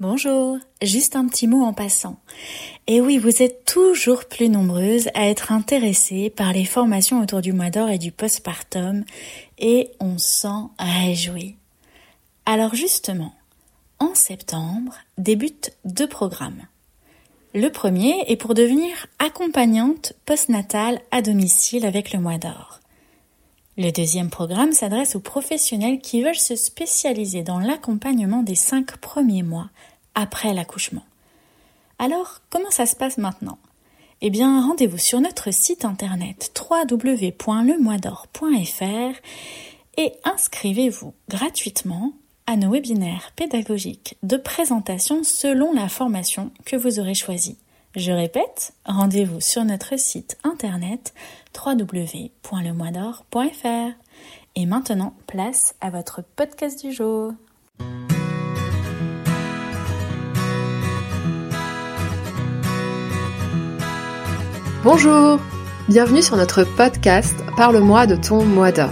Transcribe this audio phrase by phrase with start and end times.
[0.00, 2.20] Bonjour, juste un petit mot en passant.
[2.86, 7.52] Et oui, vous êtes toujours plus nombreuses à être intéressées par les formations autour du
[7.52, 9.04] mois d'or et du postpartum,
[9.58, 11.56] et on s'en réjouit.
[12.46, 13.34] Alors justement,
[13.98, 16.68] en septembre débutent deux programmes.
[17.52, 22.78] Le premier est pour devenir accompagnante postnatale à domicile avec le mois d'or.
[23.76, 29.44] Le deuxième programme s'adresse aux professionnels qui veulent se spécialiser dans l'accompagnement des cinq premiers
[29.44, 29.70] mois
[30.18, 31.04] après l'accouchement.
[32.00, 33.58] Alors, comment ça se passe maintenant?
[34.20, 39.20] Eh bien, rendez-vous sur notre site internet www.lemoisdor.fr
[39.96, 42.14] et inscrivez-vous gratuitement
[42.46, 47.58] à nos webinaires pédagogiques de présentation selon la formation que vous aurez choisie.
[47.94, 51.14] Je répète, rendez-vous sur notre site internet
[51.64, 53.92] www.lemoisdor.fr.
[54.56, 57.34] Et maintenant, place à votre podcast du jour.
[64.90, 65.38] Bonjour,
[65.86, 68.88] bienvenue sur notre podcast Parle-moi de ton mois d'or.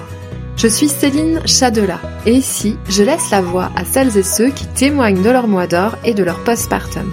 [0.59, 4.67] Je suis Céline Chadela et ici, je laisse la voix à celles et ceux qui
[4.67, 7.11] témoignent de leur mois d'or et de leur postpartum.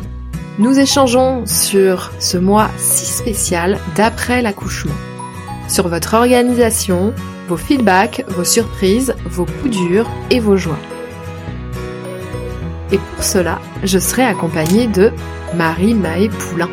[0.60, 4.92] Nous échangeons sur ce mois si spécial d'après l'accouchement,
[5.70, 7.14] sur votre organisation,
[7.48, 10.80] vos feedbacks, vos surprises, vos coups durs et vos joies.
[12.92, 15.10] Et pour cela, je serai accompagnée de
[15.56, 16.70] Marie Maë Poulain.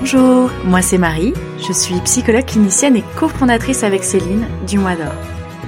[0.00, 5.14] Bonjour, moi c'est Marie, je suis psychologue clinicienne et cofondatrice avec Céline du Mois d'Or.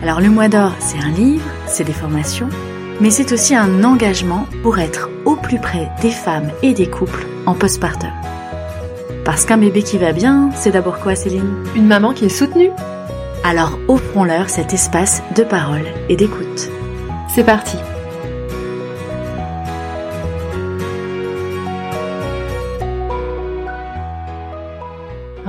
[0.02, 2.48] Alors le Mois d'Or, c'est un livre, c'est des formations,
[3.00, 7.26] mais c'est aussi un engagement pour être au plus près des femmes et des couples
[7.46, 8.10] en postpartum.
[9.24, 11.64] Parce qu'un bébé qui va bien, c'est d'abord quoi Céline?
[11.74, 12.70] Une maman qui est soutenue.
[13.44, 16.70] Alors offrons-leur cet espace de parole et d'écoute.
[17.34, 17.76] C'est parti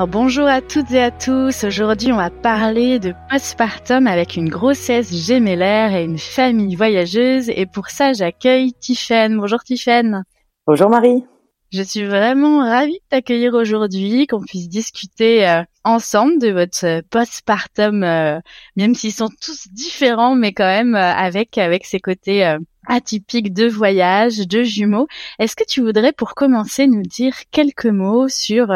[0.07, 1.63] bonjour à toutes et à tous.
[1.63, 7.49] Aujourd'hui, on va parler de postpartum avec une grossesse gémellaire et une famille voyageuse.
[7.49, 9.37] Et pour ça, j'accueille Tiffaine.
[9.37, 10.23] Bonjour Tiffaine.
[10.67, 11.23] Bonjour Marie.
[11.71, 18.03] Je suis vraiment ravie de t'accueillir aujourd'hui, qu'on puisse discuter euh, ensemble de votre postpartum,
[18.03, 18.39] euh,
[18.75, 22.57] même s'ils sont tous différents, mais quand même euh, avec avec ses côtés
[22.87, 25.07] atypiques de voyage, de jumeaux.
[25.39, 28.67] Est-ce que tu voudrais, pour commencer, nous dire quelques mots sur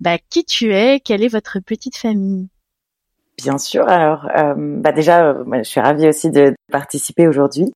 [0.00, 2.48] bah, qui tu es, quelle est votre petite famille?
[3.38, 3.88] Bien sûr.
[3.88, 7.72] Alors, bah déjà, je suis ravie aussi de participer aujourd'hui.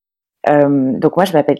[0.46, 1.58] donc moi, je m'appelle.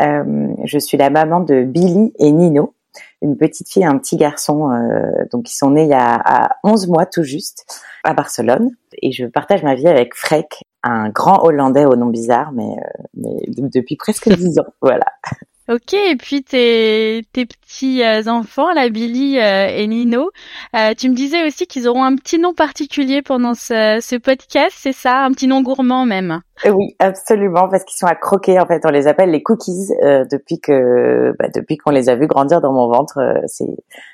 [0.00, 2.74] Euh, je suis la maman de Billy et Nino,
[3.20, 6.14] une petite fille et un petit garçon, euh, donc qui sont nés il y a,
[6.14, 7.66] à 11 mois tout juste
[8.04, 8.70] à Barcelone.
[9.00, 13.02] Et je partage ma vie avec Freck, un grand Hollandais au nom bizarre, mais, euh,
[13.14, 14.74] mais depuis presque 10 ans.
[14.80, 15.06] Voilà.
[15.68, 20.30] Ok, et puis tes, tes petits euh, enfants, la Billy euh, et Nino,
[20.74, 24.74] euh, tu me disais aussi qu'ils auront un petit nom particulier pendant ce, ce podcast,
[24.76, 25.24] c'est ça?
[25.24, 28.90] Un petit nom gourmand même Oui, absolument, parce qu'ils sont à croquer, en fait, on
[28.90, 32.88] les appelle les cookies depuis que bah, depuis qu'on les a vus grandir dans mon
[32.88, 33.20] ventre.
[33.46, 33.64] c'est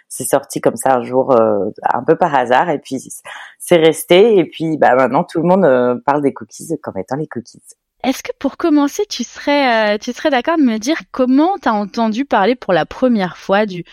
[0.08, 2.98] c'est sorti comme ça un jour, un peu par hasard, et puis
[3.58, 7.26] c'est resté, et puis bah, maintenant tout le monde parle des cookies comme étant les
[7.26, 7.62] cookies.
[8.04, 11.68] Est-ce que pour commencer, tu serais, euh, tu serais d'accord de me dire comment tu
[11.68, 13.84] as entendu parler pour la première fois du,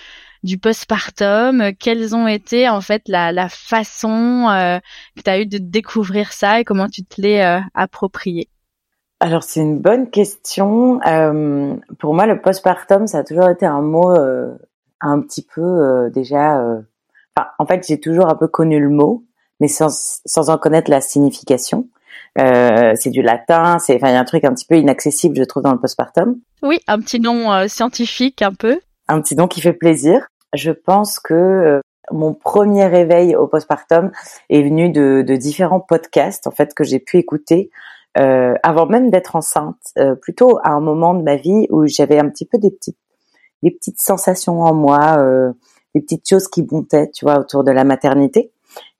[0.43, 1.73] du postpartum?
[1.79, 4.77] Quelles ont été en fait la, la façon euh,
[5.17, 8.47] que tu as eu de découvrir ça et comment tu te l'es euh, approprié?
[9.19, 10.99] Alors c'est une bonne question.
[11.99, 14.13] pour moi, le postpartum, ça a toujours été un mot
[15.05, 16.57] un petit peu déjà.
[17.35, 19.23] Enfin, en fait, j'ai toujours un peu connu le mot,
[19.59, 21.87] mais sans, sans en connaître la signification.
[22.37, 25.37] Euh, c'est du latin, c'est enfin il y a un truc un petit peu inaccessible
[25.37, 26.37] je trouve dans le postpartum.
[26.61, 28.79] Oui, un petit nom euh, scientifique un peu.
[29.07, 30.27] Un petit nom qui fait plaisir.
[30.53, 31.79] Je pense que euh,
[32.11, 34.11] mon premier réveil au postpartum
[34.49, 37.71] est venu de, de différents podcasts en fait que j'ai pu écouter
[38.17, 42.29] euh, avant même d'être enceinte, plutôt à un moment de ma vie où j'avais un
[42.29, 42.97] petit peu des petites
[43.63, 45.17] des petites sensations en moi,
[45.93, 48.51] des petites choses qui montaient, tu vois, autour de la maternité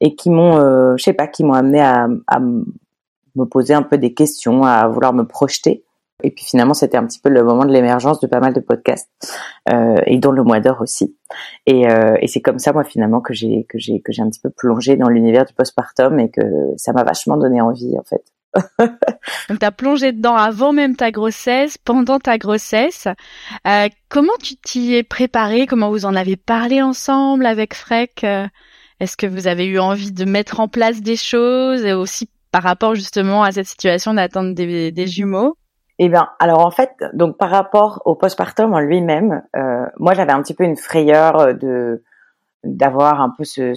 [0.02, 3.98] et qui m'ont, je sais pas, qui m'ont amené à, à me poser un peu
[3.98, 5.84] des questions, à vouloir me projeter.
[6.24, 8.62] Et puis finalement, c'était un petit peu le moment de l'émergence de pas mal de
[8.62, 9.10] podcasts,
[9.70, 11.16] euh, et dont le mois d'or aussi.
[11.66, 14.30] Et, euh, et c'est comme ça, moi, finalement, que j'ai que j'ai que j'ai un
[14.30, 16.42] petit peu plongé dans l'univers du postpartum et que
[16.78, 18.24] ça m'a vachement donné envie, en fait.
[19.50, 23.08] Donc, tu as plongé dedans avant même ta grossesse, pendant ta grossesse.
[23.68, 25.68] Euh, comment tu t'y es préparé?
[25.68, 28.24] Comment vous en avez parlé ensemble avec Freck?
[28.24, 28.48] Euh,
[29.00, 32.64] Est-ce que vous avez eu envie de mettre en place des choses et aussi par
[32.64, 35.58] rapport justement à cette situation d'attente des, jumeaux?
[36.00, 40.34] Eh bien, alors en fait, donc par rapport au postpartum en lui-même, euh, moi j'avais
[40.34, 42.04] un petit peu une frayeur de
[42.66, 43.74] d'avoir un peu ce,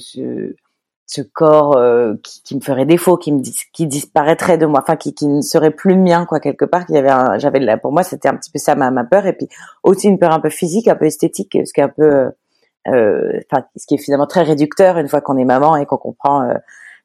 [1.09, 4.97] ce corps euh, qui, qui, me ferait défaut, qui me qui disparaîtrait de moi, enfin
[4.97, 6.85] qui, qui ne serait plus le mien quoi quelque part.
[6.85, 9.33] Qu'il y avait, j'avais pour moi c'était un petit peu ça ma, ma peur et
[9.33, 9.49] puis
[9.83, 12.31] aussi une peur un peu physique, un peu esthétique, ce qui est un peu,
[12.89, 15.97] euh, enfin ce qui est finalement très réducteur une fois qu'on est maman et qu'on
[15.97, 16.55] comprend euh,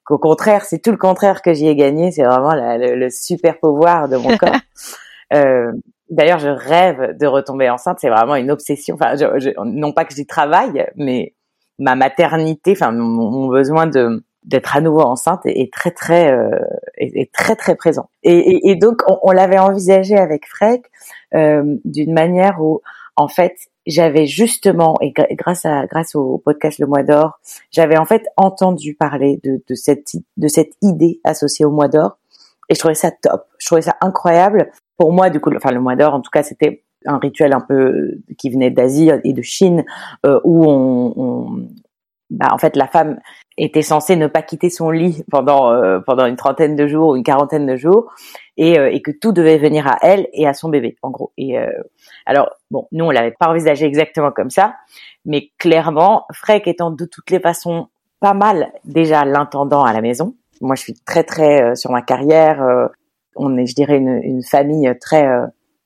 [0.04, 2.12] qu'au contraire, c'est tout le contraire que j'y ai gagné.
[2.12, 4.52] C'est vraiment le, le, super pouvoir de mon corps.
[5.32, 5.72] Euh,
[6.14, 7.98] D'ailleurs, je rêve de retomber enceinte.
[8.00, 8.94] C'est vraiment une obsession.
[8.96, 11.34] Enfin, je, je, non pas que j'y travaille, mais
[11.84, 16.60] ma maternité, enfin mon, besoin de d'être à nouveau enceinte est, très très euh,
[16.98, 18.10] est, très très présent.
[18.24, 20.84] Et, et, et donc on, on l'avait envisagé avec Freck
[21.34, 22.82] euh, d'une manière où
[23.16, 27.40] en fait j'avais justement et grâce à grâce au podcast Le Mois d'Or,
[27.72, 32.18] j'avais en fait entendu parler de, de cette de cette idée associée au Mois d'Or
[32.70, 33.46] et je trouvais ça top.
[33.58, 34.72] Je trouvais ça incroyable.
[34.98, 37.62] Pour moi, du coup, enfin le Mois d'Or, en tout cas, c'était un rituel un
[37.62, 39.86] peu qui venait d'Asie et de Chine
[40.26, 41.68] euh, où on, on
[42.34, 43.20] bah, en fait la femme
[43.58, 47.16] était censée ne pas quitter son lit pendant euh, pendant une trentaine de jours ou
[47.16, 48.12] une quarantaine de jours
[48.58, 51.32] et, euh, et que tout devait venir à elle et à son bébé en gros.
[51.38, 51.70] Et euh,
[52.26, 54.74] alors bon nous on l'avait pas envisagé exactement comme ça
[55.26, 57.90] mais clairement Freck étant de toutes les façons
[58.20, 62.90] pas mal déjà l'intendant à la maison moi je suis très très sur ma carrière
[63.36, 65.28] on est je dirais une, une famille très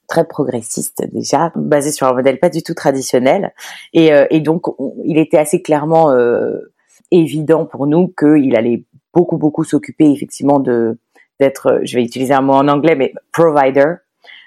[0.07, 3.53] très progressiste déjà, basée sur un modèle pas du tout traditionnel.
[3.93, 4.63] Et, et donc,
[5.03, 6.73] il était assez clairement euh,
[7.11, 10.97] évident pour nous qu'il allait beaucoup beaucoup s'occuper effectivement de
[11.39, 13.93] d'être, je vais utiliser un mot en anglais, mais provider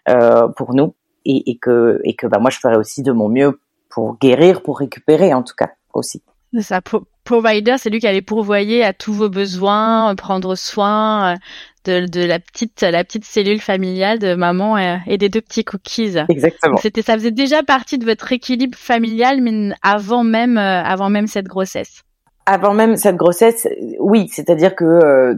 [0.08, 3.28] euh, pour nous et, et, que et que bah moi je ferais aussi de mon
[3.28, 6.22] mieux pour guérir, pour récupérer en tout cas aussi.
[6.52, 6.80] C'est ça,
[7.22, 11.36] provider, c'est lui qui allait pourvoyer à tous vos besoins, prendre soin euh,
[11.84, 15.64] de, de, la petite la petite cellule familiale de maman et, et des deux petits
[15.64, 16.16] cookies.
[16.28, 16.76] Exactement.
[16.78, 21.26] C'était ça faisait déjà partie de votre équilibre familial, mais avant même euh, avant même
[21.26, 22.02] cette grossesse
[22.46, 23.68] avant même cette grossesse,
[24.00, 25.34] oui, c'est-à-dire que euh,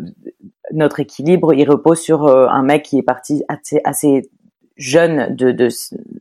[0.73, 4.31] notre équilibre, il repose sur euh, un mec qui est parti assez, assez
[4.77, 5.69] jeune de, de,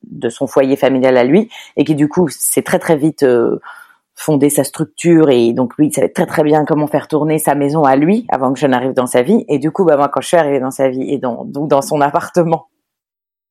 [0.04, 3.60] de, son foyer familial à lui et qui du coup s'est très très vite euh,
[4.22, 7.56] fondé sa structure et donc lui il savait très très bien comment faire tourner sa
[7.56, 9.46] maison à lui avant que je n'arrive dans sa vie.
[9.48, 11.82] Et du coup bah moi quand je suis arrivée dans sa vie et donc dans
[11.82, 12.68] son appartement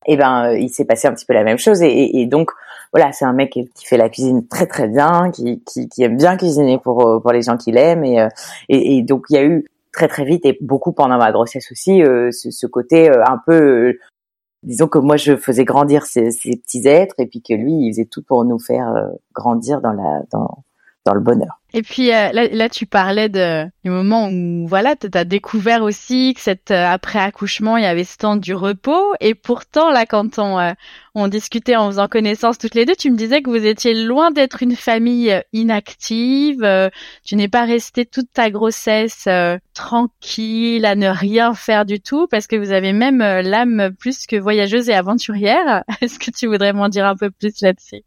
[0.06, 1.82] et eh ben euh, il s'est passé un petit peu la même chose.
[1.82, 2.52] Et, donc
[2.92, 6.36] voilà c'est un mec qui fait la cuisine très très bien qui, qui, aime bien
[6.36, 8.04] cuisiner pour euh, pour les gens qu'il aime.
[8.04, 8.28] Et, euh,
[8.68, 11.70] et, et donc il y a eu très très vite et beaucoup pendant ma grossesse
[11.72, 13.96] aussi ce, côté un peu
[14.62, 18.06] disons que moi je faisais grandir ces, petits êtres et puis que lui il faisait
[18.06, 20.64] tout pour nous faire grandir dans la dans
[21.04, 21.60] dans le bonheur.
[21.72, 26.34] Et puis euh, là, tu parlais de, du moment où voilà, tu as découvert aussi
[26.34, 29.14] que cette euh, après accouchement, il y avait ce temps du repos.
[29.20, 30.72] Et pourtant, là, quand on, euh,
[31.14, 34.32] on discutait en faisant connaissance toutes les deux, tu me disais que vous étiez loin
[34.32, 36.90] d'être une famille inactive.
[37.24, 39.28] tu n'es pas resté toute ta grossesse
[39.74, 44.36] tranquille à ne rien faire du tout, parce que vous avez même l'âme plus que
[44.36, 45.84] voyageuse et aventurière.
[46.00, 48.02] Est-ce que tu voudrais m'en dire un peu plus là-dessus?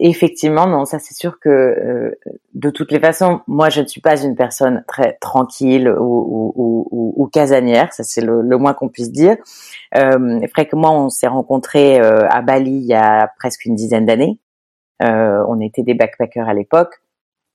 [0.00, 2.14] Effectivement, non, ça c'est sûr que euh,
[2.54, 6.88] de toutes les façons, moi je ne suis pas une personne très tranquille ou, ou,
[6.92, 9.36] ou, ou casanière, ça c'est le, le, moins qu'on puisse dire.
[9.96, 14.38] Euh, fréquemment, on s'est rencontrés euh, à Bali il y a presque une dizaine d'années.
[15.02, 17.00] Euh, on était des backpackers à l'époque.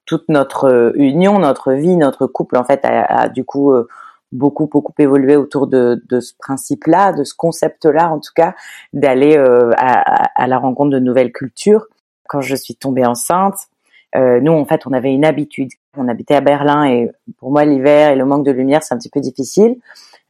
[0.05, 3.87] Toute notre union, notre vie, notre couple, en fait, a, a du coup euh,
[4.33, 8.53] beaucoup beaucoup évolué autour de, de ce principe-là, de ce concept-là, en tout cas,
[8.91, 11.87] d'aller à, à la rencontre de nouvelles cultures
[12.33, 13.67] quand je suis tombée enceinte,
[14.15, 15.69] euh, nous, en fait, on avait une habitude.
[15.95, 18.97] On habitait à Berlin et pour moi, l'hiver et le manque de lumière, c'est un
[18.97, 19.75] petit peu difficile.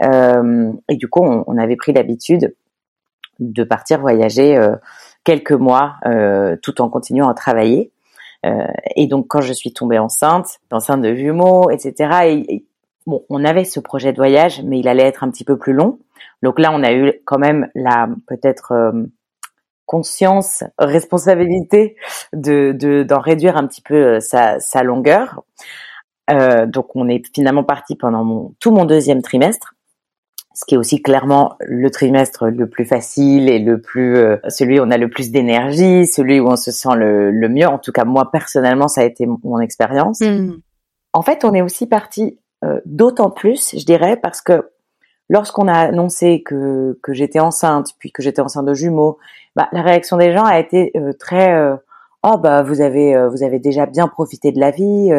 [0.03, 2.53] Euh, et du coup, on, avait pris l'habitude
[3.39, 4.75] de partir voyager euh,
[5.24, 5.95] quelques mois
[6.62, 7.91] tout en continuant à travailler.
[8.98, 12.65] Et donc, quand je suis tombée enceinte, enceinte de jumeaux, etc., et,
[13.07, 15.72] bon, on avait ce projet de voyage, mais il allait être un petit peu plus
[15.72, 16.00] long.
[16.41, 18.74] Donc là, on a eu quand même la peut-être
[19.93, 21.95] conscience, responsabilité
[22.33, 25.43] de d'en réduire un petit peu euh, sa, sa longueur.
[26.31, 29.75] Euh, donc on est finalement parti pendant mon, tout mon deuxième trimestre,
[30.55, 34.79] ce qui est aussi clairement le trimestre le plus facile et le plus euh, celui
[34.79, 37.67] où on a le plus d'énergie, celui où on se sent le, le, mieux.
[37.67, 40.21] En tout cas moi personnellement ça a été mon, expérience.
[40.21, 40.53] Mmh.
[41.12, 44.71] En fait on est aussi parti euh, d'autant plus, je dirais, parce que
[45.34, 49.18] lorsqu'on a annoncé que, que j'étais enceinte, puis que j'étais enceinte de jumeaux,
[49.58, 51.75] bah, la réaction des gens a été euh, très euh,
[52.24, 55.12] oh bah vous avez euh, vous avez déjà bien profité de la vie,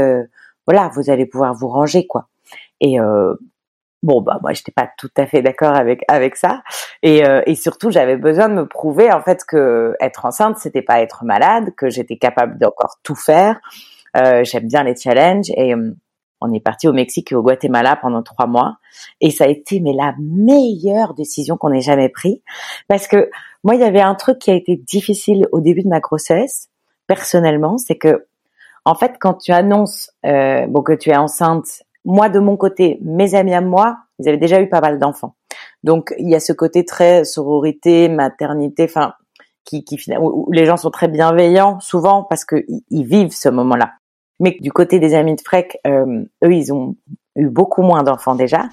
[0.66, 2.28] voilà vous allez pouvoir vous ranger quoi.
[2.80, 2.98] Et
[4.04, 6.62] Bon bah moi j'étais pas tout à fait d'accord avec avec ça
[7.02, 10.82] et, euh, et surtout j'avais besoin de me prouver en fait que être enceinte c'était
[10.82, 13.58] pas être malade que j'étais capable d'encore tout faire
[14.18, 15.94] euh, j'aime bien les challenges et euh,
[16.44, 18.76] on est parti au Mexique et au Guatemala pendant trois mois
[19.20, 22.40] et ça a été mais la meilleure décision qu'on ait jamais prise
[22.88, 23.30] parce que
[23.62, 26.68] moi il y avait un truc qui a été difficile au début de ma grossesse
[27.06, 28.26] personnellement c'est que
[28.84, 32.98] en fait quand tu annonces euh, bon que tu es enceinte moi de mon côté,
[33.02, 35.34] mes amis à moi, ils avaient déjà eu pas mal d'enfants.
[35.82, 39.14] Donc il y a ce côté très sororité, maternité, enfin
[39.64, 43.92] qui, qui où les gens sont très bienveillants souvent parce que ils, vivent ce moment-là.
[44.40, 46.96] Mais du côté des amis de Freck, euh, eux ils ont
[47.36, 48.68] eu beaucoup moins d'enfants déjà,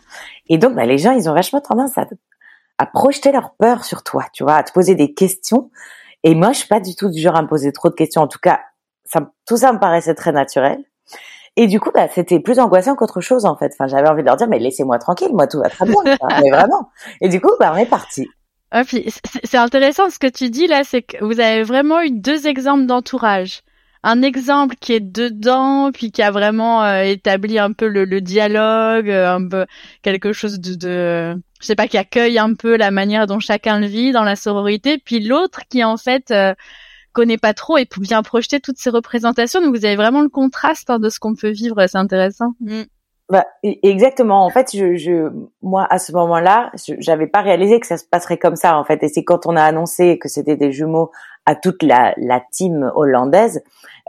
[0.47, 2.07] et donc bah, les gens ils ont vachement tendance à,
[2.77, 5.69] à projeter leur peur sur toi, tu vois, à te poser des questions.
[6.23, 8.21] Et moi je suis pas du tout du genre à me poser trop de questions.
[8.21, 8.59] En tout cas,
[9.05, 10.83] ça, tout ça me paraissait très naturel.
[11.57, 13.71] Et du coup, bah, c'était plus angoissant qu'autre chose en fait.
[13.73, 15.95] Enfin, j'avais envie de leur dire, mais laissez-moi tranquille, moi tout va très bien.
[16.41, 16.89] mais vraiment.
[17.19, 18.27] Et du coup, bah, on est parti.
[18.71, 22.47] Ah, c'est intéressant ce que tu dis là, c'est que vous avez vraiment eu deux
[22.47, 23.63] exemples d'entourage.
[24.03, 28.19] Un exemple qui est dedans, puis qui a vraiment euh, établi un peu le, le,
[28.19, 29.65] dialogue, euh, un peu
[30.01, 33.79] quelque chose de, de, je sais pas, qui accueille un peu la manière dont chacun
[33.79, 36.55] le vit dans la sororité, puis l'autre qui en fait euh,
[37.13, 39.61] connaît pas trop et pour bien projeter toutes ces représentations.
[39.61, 42.53] Donc vous avez vraiment le contraste hein, de ce qu'on peut vivre, c'est intéressant.
[42.59, 42.83] Mm.
[43.31, 44.43] Bah, e-, exactement.
[44.45, 45.31] En fait, je, je
[45.61, 49.01] moi à ce moment-là, j'avais pas réalisé que ça se passerait comme ça en fait.
[49.03, 51.11] Et c'est quand on a annoncé que c'était des jumeaux
[51.45, 53.61] à toute la, la team hollandaise,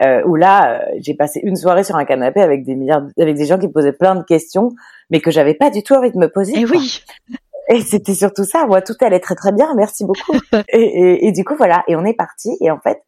[0.03, 3.37] euh, où là, euh, j'ai passé une soirée sur un canapé avec des milliards, avec
[3.37, 4.71] des gens qui posaient plein de questions,
[5.11, 6.61] mais que j'avais pas du tout envie de me poser.
[6.61, 7.03] Et oui.
[7.69, 8.67] Et c'était surtout ça.
[8.67, 9.73] Moi, tout allait très très bien.
[9.77, 10.37] Merci beaucoup.
[10.69, 11.85] et, et, et, du coup, voilà.
[11.89, 12.51] Et on est parti.
[12.61, 13.03] Et en fait,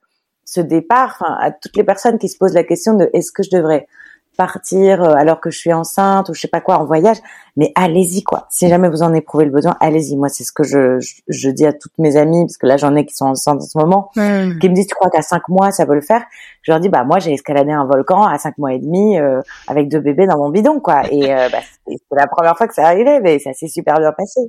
[0.44, 3.50] ce départ, à toutes les personnes qui se posent la question de est-ce que je
[3.50, 3.86] devrais
[4.36, 7.18] partir euh, alors que je suis enceinte ou je sais pas quoi en voyage,
[7.56, 8.46] mais allez-y quoi.
[8.50, 10.16] Si jamais vous en éprouvez le besoin, allez-y.
[10.16, 10.98] Moi, c'est ce que je,
[11.28, 13.66] je, dis à toutes mes amies parce que là j'en ai qui sont enceintes en
[13.66, 14.58] ce moment, mmh.
[14.58, 16.24] qui me disent tu crois qu'à cinq mois ça peut le faire?
[16.62, 19.40] Je leur dis bah moi j'ai escaladé un volcan à cinq mois et demi euh,
[19.68, 21.02] avec deux bébés dans mon bidon quoi.
[21.10, 24.12] Et euh, bah, c'est la première fois que ça arrivait, mais ça s'est super bien
[24.12, 24.40] passé.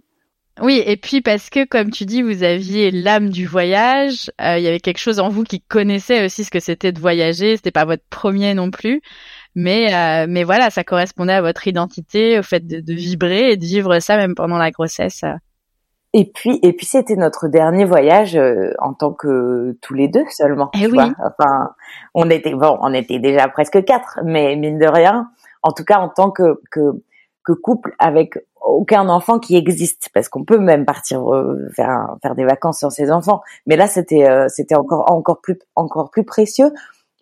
[0.61, 4.67] Oui, et puis parce que, comme tu dis, vous aviez l'âme du voyage, il y
[4.67, 7.57] avait quelque chose en vous qui connaissait aussi ce que c'était de voyager.
[7.57, 9.01] C'était pas votre premier non plus.
[9.55, 13.57] Mais euh, mais voilà, ça correspondait à votre identité, au fait de, de, vibrer et
[13.57, 15.23] de vivre ça même pendant la grossesse.
[16.13, 20.25] Et puis et puis c'était notre dernier voyage euh, en tant que tous les deux
[20.29, 20.69] seulement.
[20.73, 20.99] Et eh oui.
[20.99, 21.69] Enfin,
[22.13, 25.29] on était bon, on était déjà presque quatre, mais mine de rien,
[25.63, 27.01] en tout cas en tant que que
[27.45, 32.35] que couple avec aucun enfant qui existe parce qu'on peut même partir euh, faire faire
[32.35, 36.71] des vacances sur ses enfants mais là c'était c'était encore encore plus encore plus précieux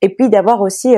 [0.02, 0.96] et puis d'avoir aussi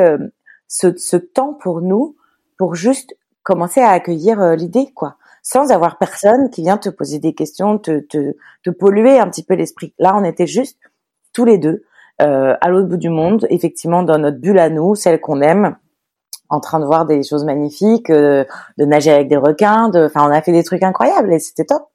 [0.67, 2.15] ce, ce temps pour nous,
[2.57, 7.19] pour juste commencer à accueillir euh, l'idée, quoi, sans avoir personne qui vient te poser
[7.19, 9.93] des questions, te, te, te polluer un petit peu l'esprit.
[9.99, 10.77] Là, on était juste
[11.33, 11.83] tous les deux
[12.21, 15.75] euh, à l'autre bout du monde, effectivement dans notre bulle à nous, celle qu'on aime,
[16.49, 18.45] en train de voir des choses magnifiques, euh,
[18.77, 21.65] de nager avec des requins, de, enfin, on a fait des trucs incroyables et c'était
[21.65, 21.87] top.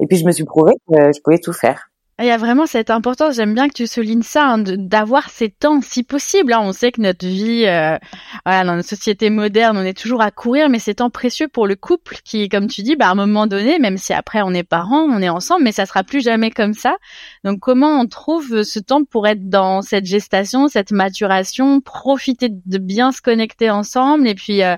[0.00, 1.90] Et puis je me suis prouvé que je pouvais tout faire.
[2.20, 5.50] Il y a vraiment cette importance, j'aime bien que tu soulignes ça, hein, d'avoir ces
[5.50, 6.52] temps si possible.
[6.52, 6.58] Hein.
[6.62, 7.96] On sait que notre vie, euh,
[8.44, 11.68] voilà, dans notre société moderne, on est toujours à courir, mais c'est temps précieux pour
[11.68, 14.52] le couple qui, comme tu dis, bah, à un moment donné, même si après on
[14.52, 16.96] est parents, on est ensemble, mais ça sera plus jamais comme ça.
[17.44, 22.78] Donc comment on trouve ce temps pour être dans cette gestation, cette maturation, profiter de
[22.78, 24.74] bien se connecter ensemble et puis euh,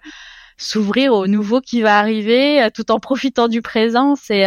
[0.59, 4.15] s'ouvrir au nouveau qui va arriver, euh, tout en profitant du présent?
[4.15, 4.45] C'est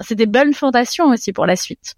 [0.00, 1.97] c'est des bonnes fondations aussi pour la suite.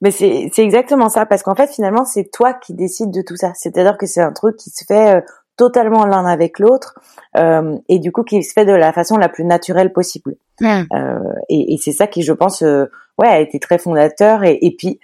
[0.00, 3.52] Mais c'est exactement ça, parce qu'en fait, finalement, c'est toi qui décides de tout ça.
[3.54, 5.20] C'est-à-dire que c'est un truc qui se fait euh,
[5.56, 6.98] totalement l'un avec l'autre,
[7.36, 10.36] euh, et du coup qui se fait de la façon la plus naturelle possible.
[10.62, 14.44] Euh, et, et c'est ça qui, je pense, euh, ouais, a été très fondateur.
[14.44, 15.00] Et, et puis,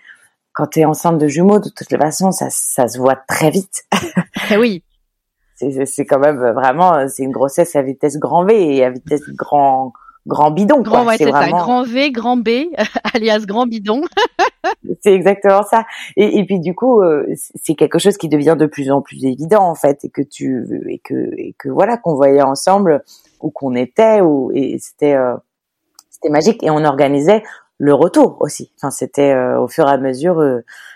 [0.52, 3.84] quand tu es enceinte de jumeaux, de toute façon, ça, ça se voit très vite.
[4.52, 4.82] Eh oui.
[5.54, 9.92] c'est quand même vraiment, c'est une grossesse à vitesse grand V et à vitesse grand
[10.26, 10.80] grand bidon.
[10.82, 11.58] Grand, c'est vraiment...
[11.58, 12.48] grand V, grand B,
[13.14, 14.02] alias grand bidon.
[15.02, 15.84] c'est exactement ça.
[16.16, 19.24] Et, et, puis du coup, euh, c'est quelque chose qui devient de plus en plus
[19.24, 23.02] évident en fait, et que tu et que et que voilà qu'on voyait ensemble
[23.40, 25.36] où qu'on était, ou et c'était euh,
[26.10, 26.62] c'était magique.
[26.62, 27.42] Et on organisait
[27.78, 28.72] le retour aussi.
[28.76, 30.42] Enfin, c'était euh, au fur et à mesure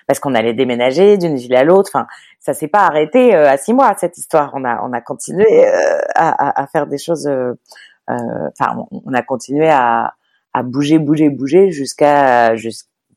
[0.07, 1.91] parce qu'on allait déménager d'une ville à l'autre.
[1.95, 2.07] Enfin,
[2.41, 4.53] ça s'est pas arrêté à six mois cette histoire.
[4.55, 5.67] On a on a continué
[6.15, 7.55] à, à, à, faire des choses euh,
[8.09, 10.15] enfin, on, a continué à,
[10.53, 12.55] à bouger, bouger, bouger jusqu'à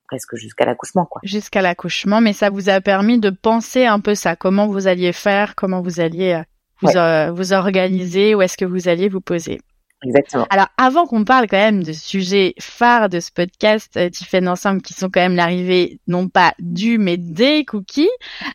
[0.07, 1.21] presque jusqu'à l'accouchement quoi.
[1.23, 5.13] Jusqu'à l'accouchement, mais ça vous a permis de penser un peu ça, comment vous alliez
[5.13, 6.43] faire, comment vous alliez euh,
[6.81, 9.59] vous, euh, vous organiser, où est-ce que vous alliez vous poser?
[10.03, 10.45] Exactement.
[10.51, 14.81] Alors, avant qu'on parle quand même de sujets phares de ce podcast, euh, Tiffen Ensemble,
[14.81, 18.09] qui sont quand même l'arrivée, non pas du, mais des cookies,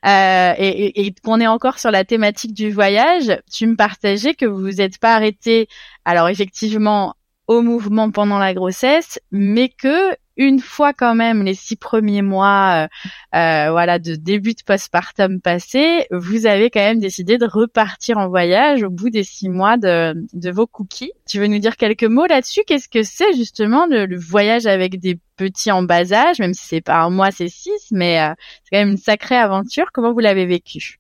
[0.07, 4.47] euh, et, et, qu'on est encore sur la thématique du voyage, tu me partageais que
[4.47, 5.67] vous vous êtes pas arrêté,
[6.05, 7.15] alors effectivement,
[7.49, 12.87] au mouvement pendant la grossesse, mais que une fois quand même les six premiers mois,
[12.87, 18.19] euh, euh, voilà, de début de postpartum passé, vous avez quand même décidé de repartir
[18.19, 20.15] en voyage au bout des six mois de,
[20.51, 21.13] vos cookies.
[21.29, 22.63] Tu veux nous dire quelques mots là-dessus?
[22.67, 26.81] Qu'est-ce que c'est justement le, voyage avec des petits en bas âge, même si c'est
[26.81, 28.35] pas un mois, c'est six, mais euh,
[28.65, 29.87] c'est quand même une sacrée aventure.
[29.93, 30.99] Comment vous l'avez vécu?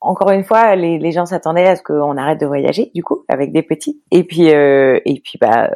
[0.00, 3.24] Encore une fois, les, les gens s'attendaient à ce qu'on arrête de voyager, du coup,
[3.28, 4.00] avec des petits.
[4.12, 5.70] Et puis, euh, et puis, bah,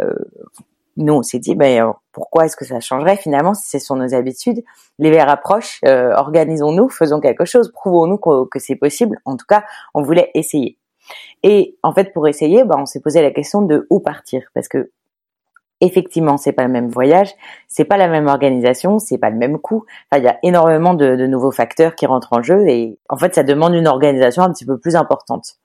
[0.97, 3.17] nous, on s'est dit, ben, euh, pourquoi est-ce que ça changerait?
[3.17, 4.63] Finalement si c'est sur nos habitudes
[4.99, 9.19] L'hiver approche, euh, organisons-nous, faisons quelque chose, prouvons-nous que, c'est possible.
[9.25, 10.79] En tout cas, on voulait essayer.
[11.43, 14.69] Et en fait, pour essayer, ben, on s'est posé la question de où partir, parce
[14.69, 14.93] que
[15.83, 17.35] effectivement, c'est pas le même voyage,
[17.69, 19.85] c'est pas la même organisation, c'est pas le même coût.
[20.11, 23.17] Enfin, il y a énormément de, de, nouveaux facteurs qui rentrent en jeu, et en
[23.17, 25.57] fait, ça demande une organisation un petit peu plus importante.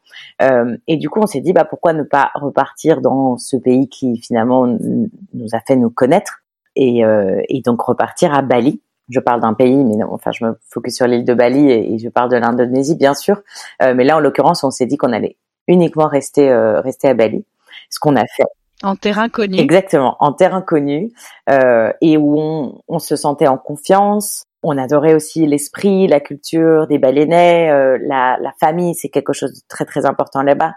[0.42, 3.88] Euh, et du coup, on s'est dit, bah, pourquoi ne pas repartir dans ce pays
[3.90, 6.42] qui finalement nous a fait nous connaître
[6.76, 8.82] et, euh, et donc repartir à Bali.
[9.10, 11.98] Je parle d'un pays, mais non, enfin, je me focus sur l'île de Bali et,
[11.98, 13.42] je parle de l'Indonésie, bien sûr.
[13.82, 17.14] Euh, mais là, en l'occurrence, on s'est dit qu'on allait uniquement rester euh, rester à
[17.14, 17.46] Bali,
[17.90, 18.44] ce qu'on a fait.
[18.84, 19.58] En terrain connu.
[19.60, 21.12] Exactement, en terrain connu,
[21.50, 27.00] euh, et où on, se sentait en confiance, on adorait aussi l'esprit, la culture des
[27.00, 30.74] baleines, euh, la, la, famille, c'est quelque chose de très très important là-bas.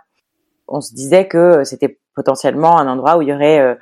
[0.67, 3.75] On se disait que c'était potentiellement un endroit où il y aurait euh,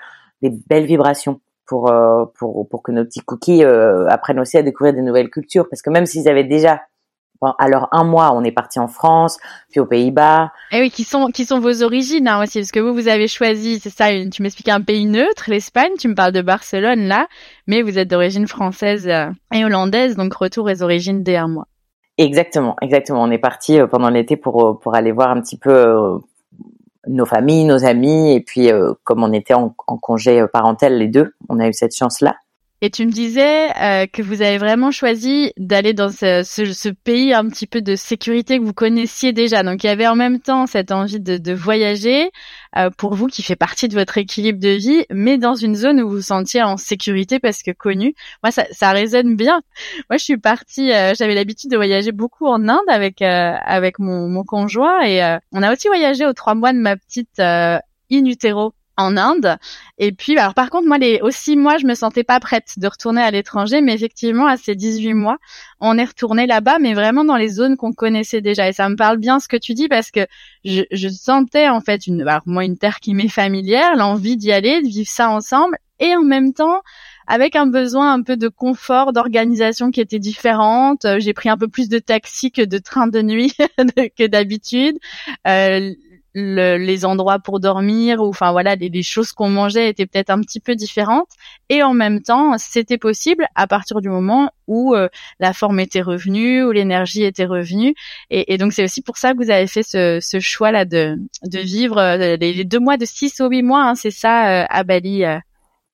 [0.42, 4.94] des belles vibrations pour, euh, pour, pour que nos petits cookies apprennent aussi à découvrir
[4.94, 5.68] des nouvelles cultures.
[5.68, 6.80] Parce que même s'ils avaient déjà
[7.58, 9.38] alors un mois, on est parti en France,
[9.70, 10.50] puis aux Pays-Bas.
[10.72, 13.08] Et eh oui, qui sont qui sont vos origines hein, aussi, parce que vous vous
[13.08, 14.06] avez choisi, c'est ça.
[14.30, 15.92] Tu m'expliques un pays neutre, l'Espagne.
[15.98, 17.26] Tu me parles de Barcelone là,
[17.66, 21.66] mais vous êtes d'origine française euh, et hollandaise, donc retour aux origines dès un mois.
[22.16, 23.22] Exactement, exactement.
[23.22, 26.20] On est parti euh, pendant l'été pour euh, pour aller voir un petit peu
[27.06, 28.68] nos familles, nos amis, et puis
[29.04, 32.36] comme on était en, en congé parentel les deux, on a eu cette chance là.
[32.80, 36.88] Et tu me disais euh, que vous avez vraiment choisi d'aller dans ce, ce, ce,
[36.88, 39.64] pays un petit peu de sécurité que vous connaissiez déjà.
[39.64, 42.30] Donc il y avait en même temps cette envie de, de voyager
[42.76, 46.00] euh, pour vous qui fait partie de votre équilibre de vie, mais dans une zone
[46.00, 48.14] où vous vous sentiez en sécurité parce que connu.
[48.44, 49.60] Moi, ça, ça résonne bien.
[50.08, 50.92] Moi, je suis partie.
[50.92, 55.62] Euh, j'avais l'habitude de voyager beaucoup en Inde avec avec mon, mon conjoint et on
[55.62, 59.56] a aussi voyagé aux trois mois de ma petite in utero en Inde.
[59.96, 62.86] Et puis, alors par contre, moi, les aussi moi, je me sentais pas prête de
[62.86, 65.38] retourner à l'étranger, mais effectivement, à ces 18 mois,
[65.80, 68.68] on est retourné là-bas, mais vraiment dans les zones qu'on connaissait déjà.
[68.68, 70.26] Et ça me parle bien ce que tu dis parce que
[70.64, 74.52] je, je sentais en fait une, alors moi, une terre qui m'est familière, l'envie d'y
[74.52, 76.82] aller, de vivre ça ensemble, et en même temps
[77.28, 81.06] avec un besoin un peu de confort, d'organisation qui était différente.
[81.18, 83.52] J'ai pris un peu plus de taxi que de train de nuit
[84.16, 84.96] que d'habitude.
[85.46, 85.92] Euh,
[86.38, 90.60] les endroits pour dormir ou enfin voilà les, choses qu'on mangeait étaient peut-être un petit
[90.60, 91.28] peu différentes.
[91.68, 95.08] Et en même temps c'était possible à partir du moment où euh,
[95.40, 97.94] la forme était revenue où l'énergie était revenue.
[98.30, 101.58] Et, donc c'est aussi pour ça que vous avez fait ce, choix là de, de
[101.58, 104.84] vivre euh, les, deux mois de six ou huit mois hein, c'est ça euh, à
[104.84, 105.24] Bali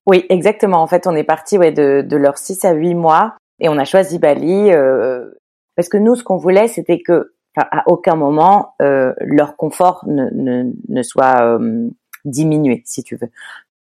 [0.06, 0.82] oui exactement.
[0.82, 3.78] En fait on est parti ouais de, de leurs six à huit mois et on
[3.78, 4.70] a choisi Bali
[5.76, 10.28] parce que nous ce qu'on voulait c'était que à aucun moment euh, leur confort ne,
[10.32, 11.88] ne, ne soit euh,
[12.24, 13.30] diminué, si tu veux.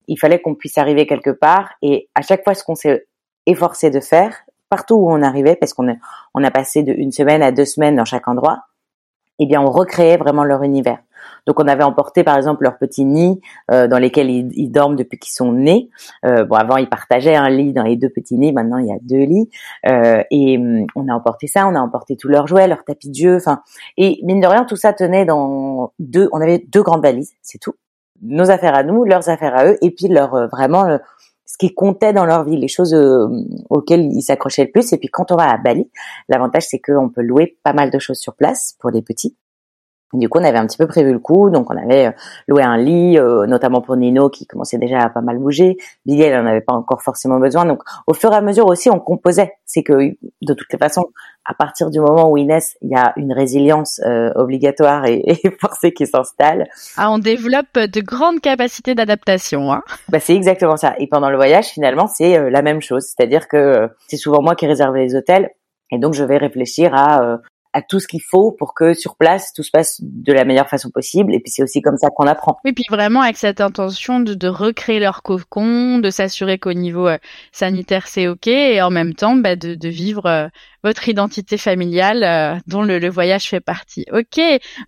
[0.08, 3.06] Il fallait qu'on puisse arriver quelque part et à chaque fois ce qu'on s'est
[3.46, 4.36] efforcé de faire,
[4.68, 5.94] partout où on arrivait, parce qu'on a,
[6.34, 8.64] on a passé de une semaine à deux semaines dans chaque endroit,
[9.38, 11.00] eh bien on recréait vraiment leur univers.
[11.46, 15.18] Donc on avait emporté par exemple leurs petits nids euh, dans lesquels ils, dorment depuis
[15.18, 15.90] qu'ils sont nés.
[16.24, 18.92] Euh, bon avant ils partageaient un lit dans les deux petits nids, maintenant il y
[18.92, 19.48] a deux lits.
[19.88, 23.10] Euh, et hum, on a emporté ça, on a emporté tous leurs jouets, leurs tapis
[23.10, 23.62] de jeu, enfin
[23.96, 26.28] et mine de rien tout ça tenait dans deux.
[26.32, 27.74] On avait deux grandes valises, c'est tout.
[28.22, 30.98] Nos affaires à nous, leurs affaires à eux, et puis leur vraiment
[31.46, 32.94] ce qui comptait dans leur vie, les choses
[33.70, 34.92] auxquelles ils s'accrochaient le plus.
[34.92, 35.90] Et puis quand on va à Bali,
[36.28, 39.36] l'avantage c'est qu'on peut louer pas mal de choses sur place pour les petits.
[40.12, 42.12] Du coup, on avait un petit peu prévu le coup, donc on avait euh,
[42.48, 45.76] loué un lit, euh, notamment pour Nino qui commençait déjà à pas mal bouger.
[46.04, 47.64] Billy, elle n'en avait pas encore forcément besoin.
[47.64, 49.52] Donc, au fur et à mesure aussi, on composait.
[49.66, 51.06] C'est que, de toutes les façons,
[51.44, 55.50] à partir du moment où Inès, il y a une résilience euh, obligatoire et, et,
[55.60, 56.68] forcée qui s'installe.
[56.96, 59.72] Ah, on développe de grandes capacités d'adaptation.
[59.72, 60.94] Hein bah, c'est exactement ça.
[60.98, 63.04] Et pendant le voyage, finalement, c'est la même chose.
[63.04, 65.50] C'est-à-dire que c'est souvent moi qui réserve les hôtels,
[65.92, 67.38] et donc je vais réfléchir à
[67.72, 70.68] à tout ce qu'il faut pour que sur place tout se passe de la meilleure
[70.68, 71.34] façon possible.
[71.34, 72.58] Et puis c'est aussi comme ça qu'on apprend.
[72.64, 77.08] Oui, puis vraiment avec cette intention de, de recréer leur cocon, de s'assurer qu'au niveau
[77.08, 77.18] euh,
[77.52, 80.48] sanitaire c'est ok, et en même temps bah, de, de, vivre euh,
[80.82, 84.04] votre identité familiale euh, dont le, le, voyage fait partie.
[84.12, 84.40] Ok,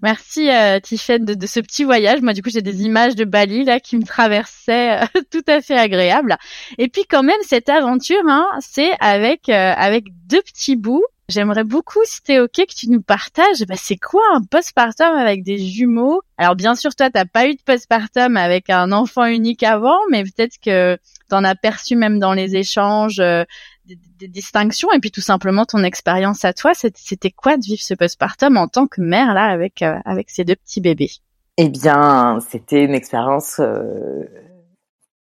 [0.03, 2.21] merci euh, de, de, ce petit voyage.
[2.21, 5.77] Moi du coup j'ai des images de Bali là qui me traversaient tout à fait
[5.77, 6.37] agréables.
[6.79, 12.01] Et puis quand même cette aventure, hein, c'est avec avec deux petits bouts J'aimerais beaucoup,
[12.05, 16.21] si t'es ok, que tu nous partages, bah, c'est quoi un postpartum avec des jumeaux?
[16.37, 20.25] Alors bien sûr, toi, t'as pas eu de postpartum avec un enfant unique avant, mais
[20.25, 20.99] peut-être que
[21.31, 23.45] t'en as perçu même dans les échanges euh,
[23.87, 27.95] des, distinctions, et puis tout simplement ton expérience à toi, c'était quoi de vivre ce
[27.95, 31.11] postpartum en tant que mère là avec euh, avec ces deux petits bébés?
[31.57, 34.25] Eh bien, c'était une expérience euh,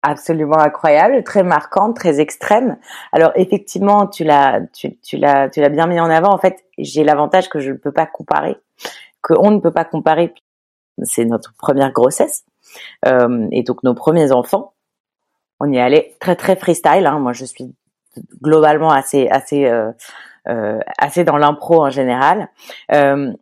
[0.02, 2.76] absolument incroyable, très marquante, très extrême.
[3.12, 6.32] Alors effectivement, tu l'as, tu, tu l'as, tu l'as bien mis en avant.
[6.32, 8.56] En fait, j'ai l'avantage que je ne peux pas comparer,
[9.22, 10.34] que on ne peut pas comparer.
[11.04, 12.44] C'est notre première grossesse
[13.06, 14.74] euh, et donc nos premiers enfants.
[15.60, 17.06] On y allait très très freestyle.
[17.06, 17.18] Hein.
[17.18, 17.74] Moi, je suis
[18.42, 19.90] globalement assez assez euh,
[20.48, 22.48] euh, assez dans l'impro en général.
[22.92, 23.32] Euh,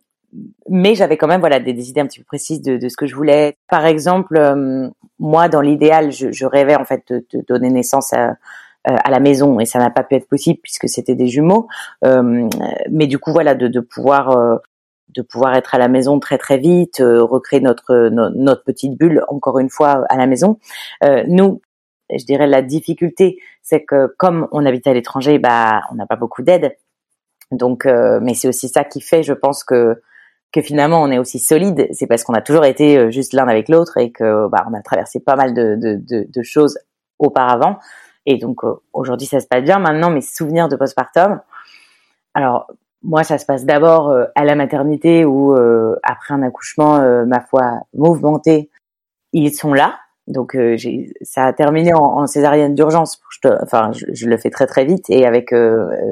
[0.69, 3.05] mais j'avais quand même voilà des, idées un petit peu précises de, de, ce que
[3.05, 3.57] je voulais.
[3.69, 4.89] Par exemple, euh,
[5.19, 8.35] moi dans l'idéal, je, je, rêvais en fait de, de donner naissance à,
[8.89, 11.67] euh, à la maison et ça n'a pas pu être possible puisque c'était des jumeaux.
[12.03, 12.49] Euh,
[12.89, 14.57] mais du coup voilà de, de pouvoir euh,
[15.09, 19.59] de pouvoir être à la maison très très vite, recréer notre notre petite bulle encore
[19.59, 20.57] une fois à la maison.
[21.27, 21.61] nous,
[22.09, 26.15] je dirais la difficulté, c'est que comme on habite à l'étranger, bah on n'a pas
[26.15, 26.75] beaucoup d'aide.
[27.51, 30.01] Donc, mais c'est aussi ça qui fait, je pense que
[30.51, 33.47] que finalement on est aussi solide, c'est parce qu'on a toujours été euh, juste l'un
[33.47, 36.77] avec l'autre et que bah, on a traversé pas mal de, de, de, de choses
[37.19, 37.77] auparavant.
[38.25, 39.79] Et donc euh, aujourd'hui ça se passe bien.
[39.79, 41.39] Maintenant mes souvenirs de postpartum,
[42.33, 42.67] alors
[43.01, 45.55] moi ça se passe d'abord euh, à la maternité où
[46.03, 48.69] après un accouchement, ma foi mouvementé,
[49.31, 49.99] ils sont là.
[50.27, 50.55] Donc
[51.21, 53.21] ça a terminé en, en césarienne d'urgence.
[53.63, 55.53] Enfin je, je, le fais très très vite et avec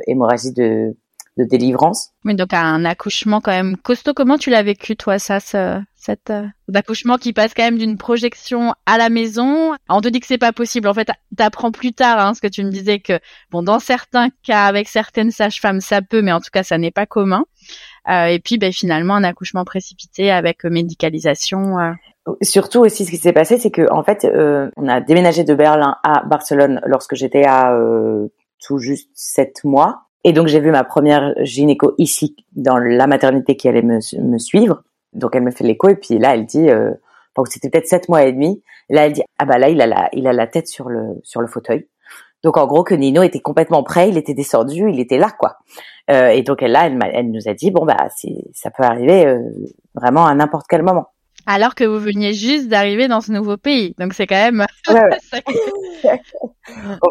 [0.08, 0.95] hémorragie de
[1.39, 2.12] de délivrance.
[2.23, 4.13] Mais donc un accouchement quand même costaud.
[4.13, 7.97] Comment tu l'as vécu toi ça, ce, cet euh, accouchement qui passe quand même d'une
[7.97, 9.73] projection à la maison?
[9.89, 10.88] On te dit que c'est pas possible.
[10.88, 13.19] En fait, t'apprends plus tard hein, ce que tu me disais que
[13.52, 16.91] bon dans certains cas avec certaines sages-femmes ça peut, mais en tout cas ça n'est
[16.91, 17.45] pas commun.
[18.10, 21.80] Euh, et puis ben, finalement un accouchement précipité avec médicalisation.
[21.80, 21.91] Euh.
[22.41, 25.56] Surtout aussi, ce qui s'est passé, c'est que en fait, euh, on a déménagé de
[25.56, 28.28] Berlin à Barcelone lorsque j'étais à euh,
[28.60, 30.09] tout juste sept mois.
[30.23, 34.38] Et donc j'ai vu ma première gynéco ici dans la maternité qui allait me, me
[34.38, 34.84] suivre.
[35.13, 36.91] Donc elle me fait l'écho et puis là elle dit, euh,
[37.45, 38.62] c'était peut-être sept mois et demi.
[38.89, 41.19] là elle dit ah bah là il a la il a la tête sur le
[41.23, 41.88] sur le fauteuil.
[42.43, 45.58] Donc en gros que Nino était complètement prêt, il était descendu, il était là quoi.
[46.10, 48.08] Euh, et donc elle là elle, elle nous a dit bon bah
[48.53, 49.39] ça peut arriver euh,
[49.93, 51.08] vraiment à n'importe quel moment
[51.45, 53.93] alors que vous veniez juste d'arriver dans ce nouveau pays.
[53.97, 54.65] Donc c'est quand même.
[54.89, 54.93] on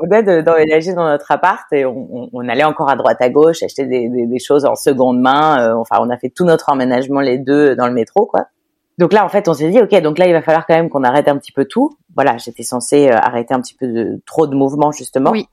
[0.07, 3.87] venait d'emménager dans notre appart et on, on, allait encore à droite à gauche acheter
[3.87, 5.61] des, des, des choses en seconde main.
[5.61, 8.47] Euh, enfin, on a fait tout notre emménagement les deux dans le métro, quoi.
[8.99, 10.91] Donc là, en fait, on s'est dit, ok, donc là, il va falloir quand même
[10.91, 11.97] qu'on arrête un petit peu tout.
[12.17, 15.31] Voilà, j'étais censée euh, arrêter un petit peu de trop de mouvement justement.
[15.31, 15.47] Oui.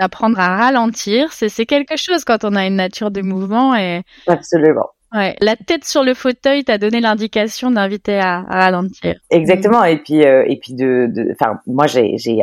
[0.00, 4.02] Apprendre à ralentir, c'est quelque chose quand on a une nature de mouvement et.
[4.26, 4.88] Absolument.
[5.14, 9.14] Ouais, la tête sur le fauteuil t'a donné l'indication d'inviter à, ralentir.
[9.30, 9.84] Exactement.
[9.84, 12.42] Et puis, euh, et puis de, enfin, moi j'ai, j'ai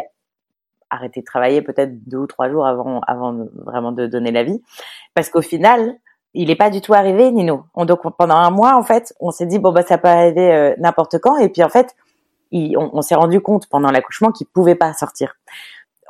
[0.90, 4.62] arrêté de travailler peut-être deux ou trois jours avant, avant vraiment de donner la vie,
[5.14, 5.96] parce qu'au final,
[6.34, 7.66] il est pas du tout arrivé, Nino.
[7.76, 10.54] On, donc pendant un mois, en fait, on s'est dit bon bah ça peut arriver
[10.54, 11.94] euh, n'importe quand, et puis en fait,
[12.54, 15.36] on, on s'est rendu compte pendant l'accouchement qu'il pouvait pas sortir.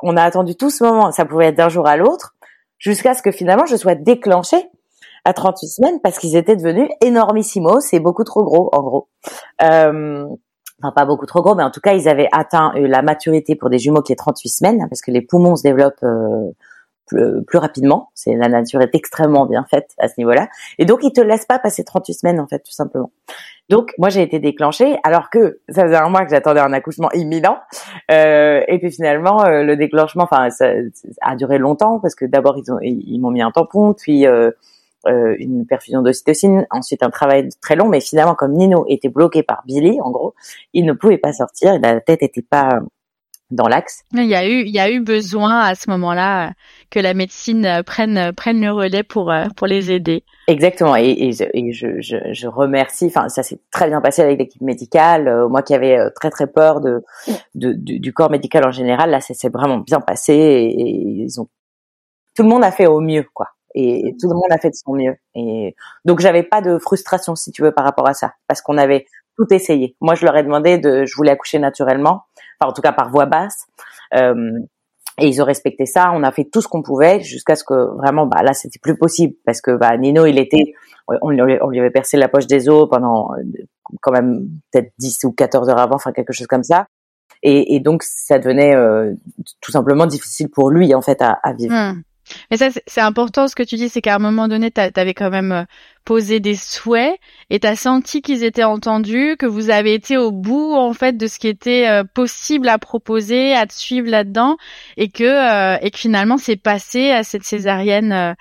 [0.00, 2.36] On a attendu tout ce moment, ça pouvait être d'un jour à l'autre,
[2.78, 4.68] jusqu'à ce que finalement je sois déclenchée
[5.24, 9.08] à 38 semaines parce qu'ils étaient devenus énormissimos c'est beaucoup trop gros en gros.
[9.62, 10.26] Euh,
[10.82, 13.54] enfin pas beaucoup trop gros, mais en tout cas ils avaient atteint euh, la maturité
[13.56, 16.50] pour des jumeaux qui est 38 semaines parce que les poumons se développent euh,
[17.06, 18.10] plus, plus, rapidement.
[18.14, 21.46] C'est la nature est extrêmement bien faite à ce niveau-là, et donc ils te laissent
[21.46, 23.10] pas passer 38 semaines en fait tout simplement.
[23.68, 27.10] Donc moi j'ai été déclenchée alors que ça faisait un mois que j'attendais un accouchement
[27.12, 27.58] imminent,
[28.10, 30.70] euh, et puis finalement euh, le déclenchement, enfin ça,
[31.20, 34.26] a duré longtemps parce que d'abord ils ont ils m'ont mis un tampon, puis
[35.06, 39.08] euh, euh, une perfusion d'ocytocine, ensuite un travail très long, mais finalement comme Nino était
[39.08, 40.34] bloqué par Billy, en gros,
[40.72, 42.80] il ne pouvait pas sortir, la tête était pas
[43.50, 44.04] dans l'axe.
[44.14, 46.52] Il y a eu, il y a eu besoin à ce moment-là
[46.90, 50.24] que la médecine prenne prenne le relais pour pour les aider.
[50.48, 50.96] Exactement.
[50.96, 53.06] Et, et, je, et je, je, je, remercie.
[53.06, 55.28] Enfin, ça s'est très bien passé avec l'équipe médicale.
[55.28, 57.04] Euh, moi qui avais euh, très très peur de,
[57.54, 60.32] de du, du, corps médical en général, là, ça s'est vraiment bien passé.
[60.32, 61.48] Et, et, ils ont
[62.34, 63.48] tout le monde a fait au mieux, quoi.
[63.74, 65.14] Et, tout le monde a fait de son mieux.
[65.34, 68.78] Et donc j'avais pas de frustration si tu veux par rapport à ça, parce qu'on
[68.78, 69.06] avait
[69.36, 69.96] tout essayé.
[70.00, 72.24] Moi, je leur ai demandé de, je voulais accoucher naturellement,
[72.60, 73.66] enfin en tout cas par voix basse.
[74.14, 74.58] Euh,
[75.18, 76.10] et ils ont respecté ça.
[76.14, 78.96] On a fait tout ce qu'on pouvait jusqu'à ce que vraiment, bah là, c'était plus
[78.96, 80.74] possible parce que bah, Nino, il était,
[81.20, 83.42] on, lui avait percé la poche des os pendant euh,
[84.00, 86.86] quand même peut-être 10 ou 14 heures avant, enfin quelque chose comme ça.
[87.44, 89.14] Et, donc, ça devenait euh,
[89.60, 91.74] tout simplement difficile pour lui en fait à, vivre.
[91.74, 92.02] Hmm.
[92.50, 95.14] Mais ça, c'est important ce que tu dis, c'est qu'à un moment donné, tu avais
[95.14, 95.64] quand même euh,
[96.04, 97.18] posé des souhaits
[97.50, 101.16] et tu as senti qu'ils étaient entendus, que vous avez été au bout en fait
[101.16, 104.56] de ce qui était euh, possible à proposer, à te suivre là-dedans,
[104.96, 108.34] et que euh, et que finalement c'est passé à cette césarienne,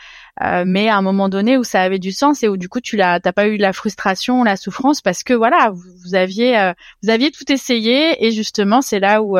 [0.66, 2.98] mais à un moment donné où ça avait du sens et où du coup tu
[2.98, 6.74] l'as, t'as pas eu la frustration, la souffrance parce que voilà, vous, aviez
[7.04, 9.38] vous aviez tout essayé et justement c'est là où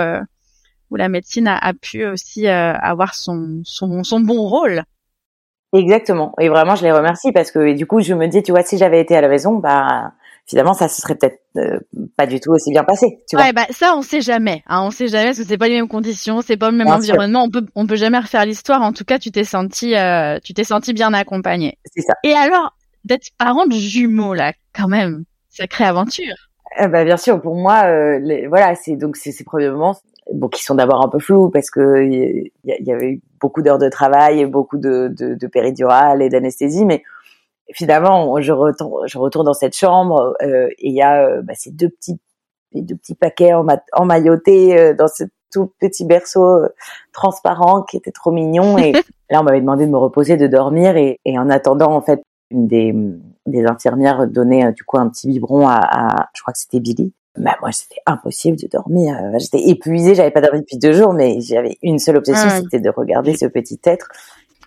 [0.92, 4.84] où la médecine a, pu aussi euh, avoir son, son, son bon rôle.
[5.74, 6.34] Exactement.
[6.40, 8.78] Et vraiment, je les remercie parce que du coup, je me dis, tu vois, si
[8.78, 10.12] j'avais été à la maison, bah
[10.46, 11.80] finalement, ça se serait peut-être euh,
[12.18, 13.20] pas du tout aussi bien passé.
[13.30, 14.64] Tu ouais, bah ça, on sait jamais.
[14.68, 16.90] Hein, on sait jamais parce que c'est pas les mêmes conditions, c'est pas le même
[16.90, 17.44] environnement.
[17.46, 18.82] On peut, on peut jamais refaire l'histoire.
[18.82, 21.78] En tout cas, tu t'es senti, euh, tu t'es senti bien accompagné.
[21.86, 22.16] C'est ça.
[22.26, 22.76] Et alors,
[23.06, 26.36] d'être parent de jumeaux là, quand même, sacrée aventure.
[26.90, 29.96] bah bien sûr, pour moi, les, voilà, c'est donc c'est ces premiers moments,
[30.34, 33.78] bon, qui sont d'abord un peu flous parce que il y, avait eu beaucoup d'heures
[33.78, 37.04] de travail, beaucoup de, de, de péridurale et d'anesthésie, mais
[37.74, 41.54] finalement, je retourne, je retourne dans cette chambre euh, et il y a euh, bah,
[41.56, 42.20] ces deux petits,
[42.74, 46.62] les deux petits paquets en emmaillotés euh, dans ce tout petit berceau
[47.12, 48.78] transparent qui était trop mignon.
[48.78, 48.94] Et
[49.30, 52.22] là, on m'avait demandé de me reposer, de dormir, et, et en attendant, en fait,
[52.52, 52.96] une des,
[53.46, 57.14] des infirmières donnait du coup un petit biberon à, à je crois que c'était Billy
[57.38, 59.18] bah moi c'était impossible de dormir.
[59.38, 62.90] J'étais épuisée, j'avais pas dormi depuis deux jours, mais j'avais une seule obsession, c'était de
[62.90, 64.10] regarder ce petit être.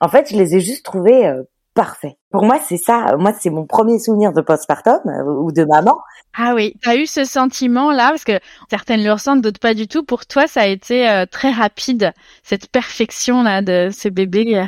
[0.00, 1.42] En fait, je les ai juste trouvés euh,
[1.74, 2.14] parfaits.
[2.30, 3.16] Pour moi, c'est ça.
[3.18, 5.98] Moi, c'est mon premier souvenir de postpartum euh, ou de maman.
[6.36, 8.10] Ah oui, t'as eu ce sentiment-là?
[8.10, 8.38] Parce que
[8.70, 10.04] certaines le ressentent, d'autres pas du tout.
[10.04, 14.66] Pour toi, ça a été euh, très rapide cette perfection là de ce bébé.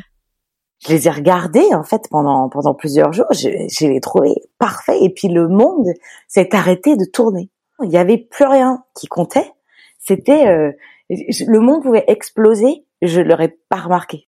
[0.87, 3.27] Je les ai regardés en fait pendant pendant plusieurs jours.
[3.33, 5.87] Je, je les trouvés parfaits et puis le monde
[6.29, 7.51] s'est arrêté de tourner
[7.83, 9.53] il n'y avait plus rien qui comptait.
[9.99, 10.73] C'était euh,
[11.09, 14.29] le monde pouvait exploser, je l'aurais pas remarqué.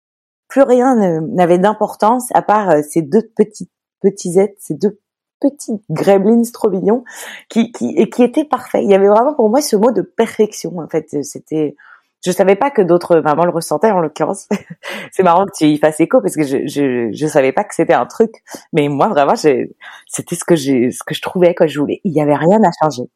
[0.47, 3.69] Plus rien n'avait d'importance à part euh, ces deux petits
[4.01, 4.99] petits êtres, ces deux
[5.39, 7.03] petits gremlins trop mignons
[7.49, 8.83] qui qui et qui étaient parfaits.
[8.83, 11.07] Il y avait vraiment pour moi ce mot de perfection en fait.
[11.23, 11.75] C'était
[12.23, 14.47] je savais pas que d'autres mamans le ressentaient en l'occurrence.
[15.11, 17.73] c'est marrant que tu y fasses écho parce que je je je savais pas que
[17.73, 18.31] c'était un truc,
[18.73, 22.01] mais moi vraiment c'était ce que j'ai ce que je trouvais quand je voulais.
[22.03, 23.09] Il y avait rien à changer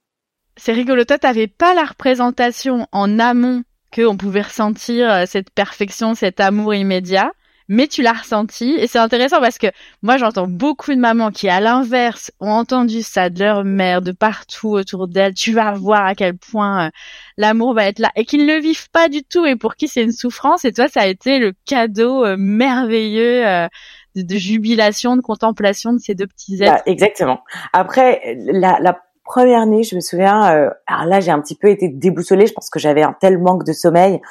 [0.58, 1.04] c'est rigolo.
[1.04, 3.64] Toi, t'avais pas la représentation en amont
[3.94, 7.32] qu'on pouvait ressentir euh, cette perfection, cet amour immédiat,
[7.68, 8.76] mais tu l'as ressenti.
[8.78, 9.68] Et c'est intéressant parce que
[10.02, 14.12] moi, j'entends beaucoup de mamans qui, à l'inverse, ont entendu ça de leur mère, de
[14.12, 15.34] partout autour d'elles.
[15.34, 16.90] Tu vas voir à quel point euh,
[17.38, 19.88] l'amour va être là et qu'ils ne le vivent pas du tout et pour qui
[19.88, 20.66] c'est une souffrance.
[20.66, 23.68] Et toi, ça a été le cadeau euh, merveilleux
[24.16, 26.76] de, jubilation, de contemplation de ces deux petits êtres.
[26.76, 27.44] Bah, exactement.
[27.74, 31.70] Après, la, la première nuit, je me souviens, euh, alors là j'ai un petit peu
[31.70, 34.22] été déboussolée, je pense que j'avais un tel manque de sommeil,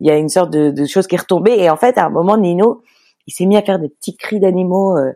[0.00, 2.06] il y a une sorte de, de chose qui est retombée et en fait à
[2.06, 2.82] un moment Nino,
[3.26, 5.12] il s'est mis à faire des petits cris d'animaux, euh,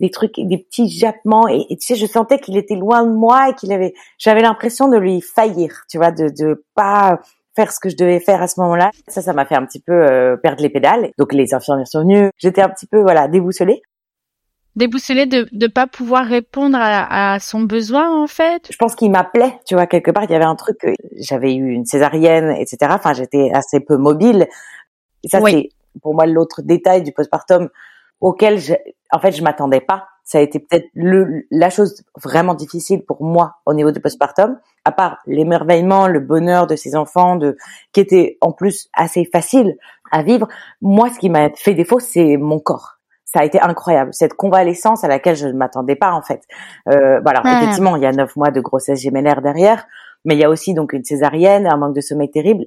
[0.00, 3.50] des trucs, des petits jappements et, tu sais je sentais qu'il était loin de moi
[3.50, 7.20] et qu'il avait, j'avais l'impression de lui faillir, tu vois, de de pas
[7.54, 8.90] faire ce que je devais faire à ce moment-là.
[9.08, 11.10] Ça, ça m'a fait un petit peu euh, perdre les pédales.
[11.18, 12.30] Donc les infirmières sont venues.
[12.38, 13.82] J'étais un petit peu voilà déboussolée
[14.76, 18.68] déboussolé de ne pas pouvoir répondre à, son besoin en fait.
[18.70, 20.78] Je pense qu'il m'appelait, tu vois, quelque part il y avait un truc,
[21.18, 22.78] j'avais eu une césarienne, etc.
[22.90, 24.46] Enfin j'étais assez peu mobile.
[25.24, 25.68] Et ça c'est
[26.02, 27.68] pour moi l'autre détail du postpartum
[28.20, 28.74] auquel je,
[29.12, 30.06] en fait je m'attendais pas.
[30.24, 34.58] Ça a été peut-être le la chose vraiment difficile pour moi au niveau du postpartum,
[34.84, 37.56] à part l'émerveillement, le bonheur de ces enfants, de
[37.92, 39.76] qui était en plus assez facile
[40.12, 40.46] à vivre.
[40.80, 42.99] Moi, ce qui m'a fait défaut, c'est mon corps
[43.32, 46.42] ça a été incroyable cette convalescence à laquelle je ne m'attendais pas en fait.
[46.88, 49.86] Euh, voilà, effectivement, il y a neuf mois de grossesse gémellaire derrière,
[50.24, 52.64] mais il y a aussi donc une césarienne, un manque de sommeil terrible.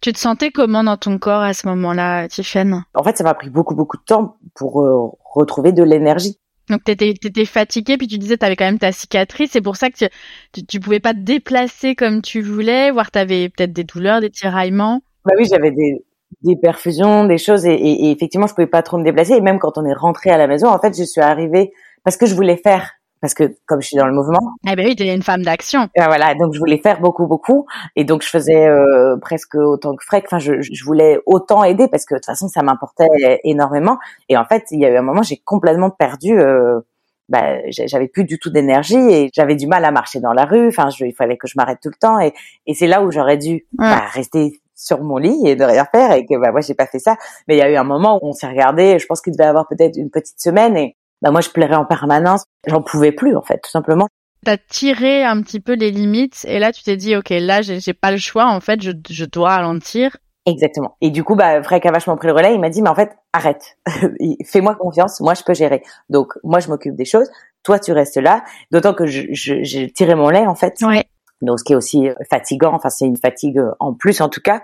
[0.00, 3.34] Tu te sentais comment dans ton corps à ce moment-là, Tiffany En fait, ça m'a
[3.34, 6.38] pris beaucoup beaucoup de temps pour euh, retrouver de l'énergie.
[6.70, 9.88] Donc t'étais étais fatiguée puis tu disais t'avais quand même ta cicatrice c'est pour ça
[9.88, 10.06] que
[10.52, 14.30] tu, tu, pouvais pas te déplacer comme tu voulais voire t'avais peut-être des douleurs des
[14.30, 15.00] tiraillements.
[15.24, 16.04] Bah oui j'avais des
[16.42, 19.34] des perfusions, des choses, et, et, et, effectivement, je pouvais pas trop me déplacer.
[19.34, 21.72] Et même quand on est rentré à la maison, en fait, je suis arrivée
[22.04, 24.38] parce que je voulais faire, parce que comme je suis dans le mouvement.
[24.70, 25.88] Eh ben oui, es une femme d'action.
[25.96, 30.04] voilà, donc je voulais faire beaucoup, beaucoup, et donc je faisais euh, presque autant que
[30.04, 30.24] Freck.
[30.26, 33.08] Enfin, je, je, voulais autant aider parce que de toute façon, ça m'importait
[33.44, 33.98] énormément.
[34.28, 36.38] Et en fait, il y a eu un moment, j'ai complètement perdu.
[36.38, 36.80] Euh,
[37.28, 40.68] bah, j'avais plus du tout d'énergie et j'avais du mal à marcher dans la rue.
[40.68, 42.32] Enfin, il fallait que je m'arrête tout le temps, et,
[42.66, 46.12] et c'est là où j'aurais dû bah, rester sur mon lit et de rien faire
[46.12, 47.16] et que bah moi j'ai pas fait ça
[47.48, 49.48] mais il y a eu un moment où on s'est regardé je pense qu'il devait
[49.48, 53.34] avoir peut-être une petite semaine et bah moi je pleurais en permanence j'en pouvais plus
[53.34, 54.06] en fait tout simplement
[54.44, 57.94] t'as tiré un petit peu les limites et là tu t'es dit ok là j'ai
[57.94, 60.16] pas le choix en fait je, je dois ralentir
[60.48, 60.96] Exactement.
[61.00, 62.54] Et du coup, bah, Frek a vachement pris le relais.
[62.54, 63.78] Il m'a dit, mais en fait, arrête.
[64.46, 65.20] Fais-moi confiance.
[65.20, 65.82] Moi, je peux gérer.
[66.08, 67.28] Donc, moi, je m'occupe des choses.
[67.64, 68.44] Toi, tu restes là.
[68.70, 70.76] D'autant que j'ai je, tiré mon lait, en fait.
[70.82, 71.04] Ouais
[71.42, 74.28] donc ce qui est aussi euh, fatigant enfin c'est une fatigue euh, en plus en
[74.28, 74.62] tout cas.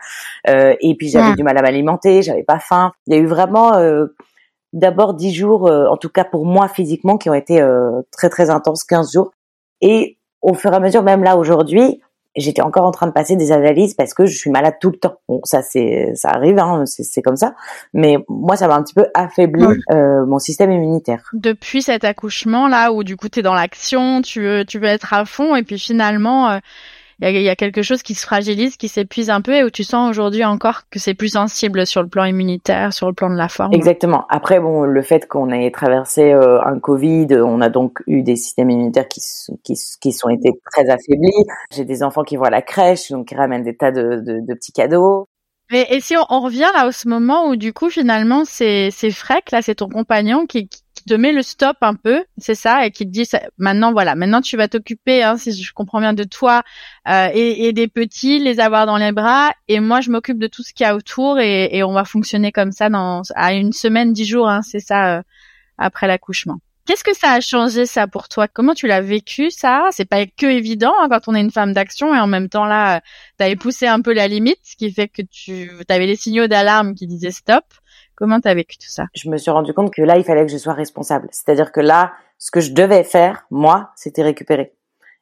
[0.48, 2.92] Euh, et puis j'avais du mal à m'alimenter j'avais pas faim.
[3.06, 4.06] Il y a eu vraiment euh,
[4.72, 7.62] d'abord dix jours en tout cas pour moi physiquement qui ont été
[8.10, 9.32] très très intenses 15 jours.
[9.80, 12.00] Et au fur et à mesure même là aujourd'hui
[12.36, 14.96] j'étais encore en train de passer des analyses parce que je suis malade tout le
[14.96, 15.16] temps.
[15.28, 17.54] Bon, ça c'est ça arrive, hein, c'est comme ça.
[17.92, 21.30] Mais moi, ça m'a un petit peu affaibli euh, mon système immunitaire.
[21.32, 24.88] Depuis cet accouchement là, où du coup tu es dans l'action, tu veux tu veux
[24.88, 26.50] être à fond, et puis finalement.
[26.50, 26.58] Euh,
[27.30, 29.84] il y, a, quelque chose qui se fragilise, qui s'épuise un peu et où tu
[29.84, 33.36] sens aujourd'hui encore que c'est plus sensible sur le plan immunitaire, sur le plan de
[33.36, 33.72] la forme.
[33.72, 34.24] Exactement.
[34.28, 38.34] Après, bon, le fait qu'on ait traversé euh, un Covid, on a donc eu des
[38.34, 39.20] systèmes immunitaires qui,
[39.62, 41.46] qui, qui sont été très affaiblis.
[41.72, 44.40] J'ai des enfants qui vont à la crèche, donc qui ramènent des tas de, de,
[44.44, 45.28] de petits cadeaux.
[45.70, 48.90] Mais et si on, on, revient là au ce moment où du coup finalement c'est
[48.90, 50.68] c'est Freck là c'est ton compagnon qui,
[51.02, 54.40] te met le stop un peu c'est ça et qui te dit maintenant voilà maintenant
[54.40, 56.62] tu vas t'occuper hein, si je comprends bien de toi
[57.08, 60.46] euh, et, et, des petits les avoir dans les bras et moi je m'occupe de
[60.46, 63.52] tout ce qu'il y a autour et, et, on va fonctionner comme ça dans à
[63.52, 65.22] une semaine dix jours hein, c'est ça euh,
[65.78, 66.58] après l'accouchement.
[66.84, 68.48] Qu'est-ce que ça a changé ça pour toi?
[68.48, 69.88] Comment tu l'as vécu ça?
[69.92, 72.64] C'est pas que évident hein, quand on est une femme d'action et en même temps
[72.64, 73.02] là,
[73.38, 76.48] tu avais poussé un peu la limite, ce qui fait que tu avais les signaux
[76.48, 77.64] d'alarme qui disaient stop.
[78.22, 79.06] Comment t'as vécu tout ça?
[79.16, 81.26] Je me suis rendu compte que là, il fallait que je sois responsable.
[81.32, 84.76] C'est-à-dire que là, ce que je devais faire, moi, c'était récupérer.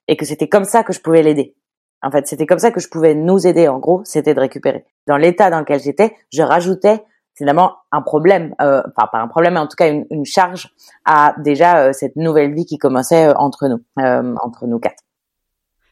[0.07, 1.57] Et que c'était comme ça que je pouvais l'aider.
[2.03, 4.85] En fait, c'était comme ça que je pouvais nous aider, en gros, c'était de récupérer.
[5.07, 7.03] Dans l'état dans lequel j'étais, je rajoutais
[7.35, 10.69] finalement un problème, euh, enfin pas un problème, mais en tout cas une, une charge
[11.07, 15.03] à déjà euh, cette nouvelle vie qui commençait euh, entre nous, euh, entre nous quatre.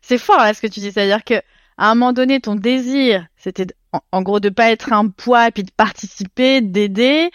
[0.02, 1.40] C'est fort là ce que tu dis, c'est-à-dire que
[1.78, 3.66] à un moment donné, ton désir, c'était
[4.12, 7.30] en, gros de pas être un poids, et puis de participer, d'aider,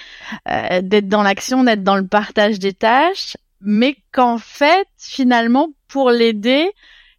[0.45, 6.69] d'être dans l'action, d'être dans le partage des tâches, mais qu'en fait, finalement, pour l'aider,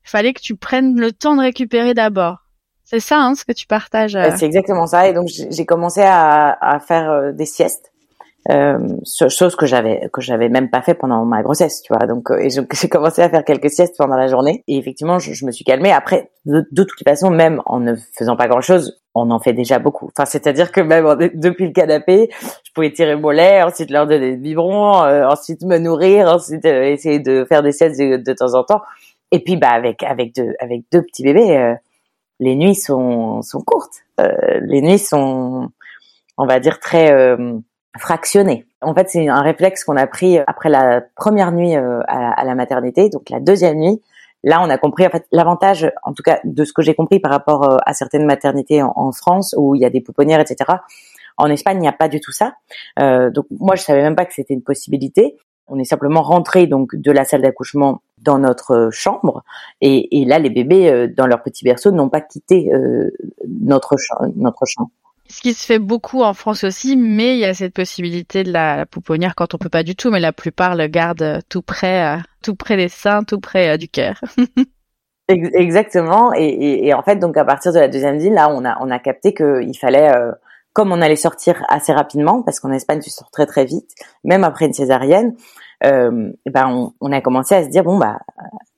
[0.05, 2.45] il fallait que tu prennes le temps de récupérer d'abord.
[2.85, 4.15] C'est ça, hein, ce que tu partages.
[4.15, 4.31] Euh.
[4.37, 5.09] C'est exactement ça.
[5.09, 7.93] Et donc j'ai commencé à, à faire euh, des siestes,
[8.51, 8.79] euh,
[9.29, 12.07] chose que j'avais que j'avais même pas fait pendant ma grossesse, tu vois.
[12.07, 14.65] Donc et j'ai commencé à faire quelques siestes pendant la journée.
[14.69, 15.93] Et effectivement, je, je me suis calmée.
[15.93, 19.53] Après, de, de toute façon, même en ne faisant pas grand chose, on en fait
[19.53, 20.11] déjà beaucoup.
[20.17, 22.31] Enfin, c'est-à-dire que même depuis le canapé,
[22.65, 27.21] je pouvais tirer mon lait, ensuite leur donner des biberons, ensuite me nourrir, ensuite essayer
[27.21, 28.83] de faire des siestes de, de, temps en temps.
[29.33, 31.77] Et puis, bah, avec avec deux avec deux petits bébés
[32.41, 34.03] les nuits sont, sont courtes.
[34.21, 35.71] Euh, les nuits sont,
[36.37, 37.13] on va dire, très
[37.95, 38.67] euh, fractionnées.
[38.81, 42.55] En fait, c'est un réflexe qu'on a pris après la première nuit euh, à, la
[42.55, 44.03] maternité, donc la deuxième nuit.
[44.43, 47.19] Là, on a compris en fait l'avantage, en tout cas de ce que j'ai compris
[47.19, 50.71] par rapport à certaines maternités en, France où il y a des pouponnières, etc.
[51.39, 52.53] En Espagne, il n'y a pas du tout ça.
[52.99, 55.39] donc moi, je savais même pas que c'était une possibilité.
[55.67, 59.45] On est simplement rentré donc de la salle d'accouchement dans notre euh, chambre
[59.81, 63.11] et, là les bébés euh, dans leur petit berceau n'ont pas quitté euh,
[63.49, 63.97] notre
[64.37, 64.91] notre chambre.
[65.29, 68.53] Ce qui se fait beaucoup en France aussi, mais il y a cette possibilité de
[68.53, 72.19] la, pouponnière quand on peut pas du tout, mais la plupart le gardent tout près,
[72.43, 74.21] tout près des seins, tout près du cœur.
[75.29, 76.33] Exactement.
[76.35, 78.99] Et, en fait, donc à partir de la deuxième ville, là, on a on a
[78.99, 80.13] capté qu'il fallait
[80.75, 83.91] comme on allait sortir assez rapidement, parce qu'en Espagne tu sors très très vite,
[84.25, 85.35] même après une césarienne,
[85.85, 88.19] euh, ben on, a commencé à se dire bon bah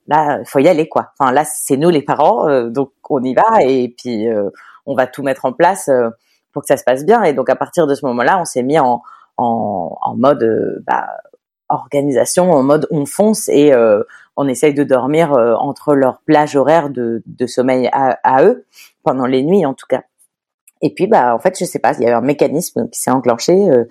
[0.06, 1.12] là faut y aller quoi.
[1.18, 4.50] Enfin là c'est nous les parents, euh, donc on y va et puis euh,
[4.85, 6.11] on va tout mettre en place euh,
[6.56, 7.22] pour que ça se passe bien.
[7.24, 9.02] Et donc à partir de ce moment-là, on s'est mis en,
[10.16, 11.06] mode bah,
[11.68, 13.74] organisation, en mode on fonce et
[14.36, 18.64] on essaye de dormir entre leur plage horaire de, sommeil à, eux
[19.02, 20.04] pendant les nuits en tout cas.
[20.82, 23.11] Et puis, bah, en fait, je sais pas, il y a un mécanisme qui s'est
[23.11, 23.70] enclenché.
[23.70, 23.84] Euh,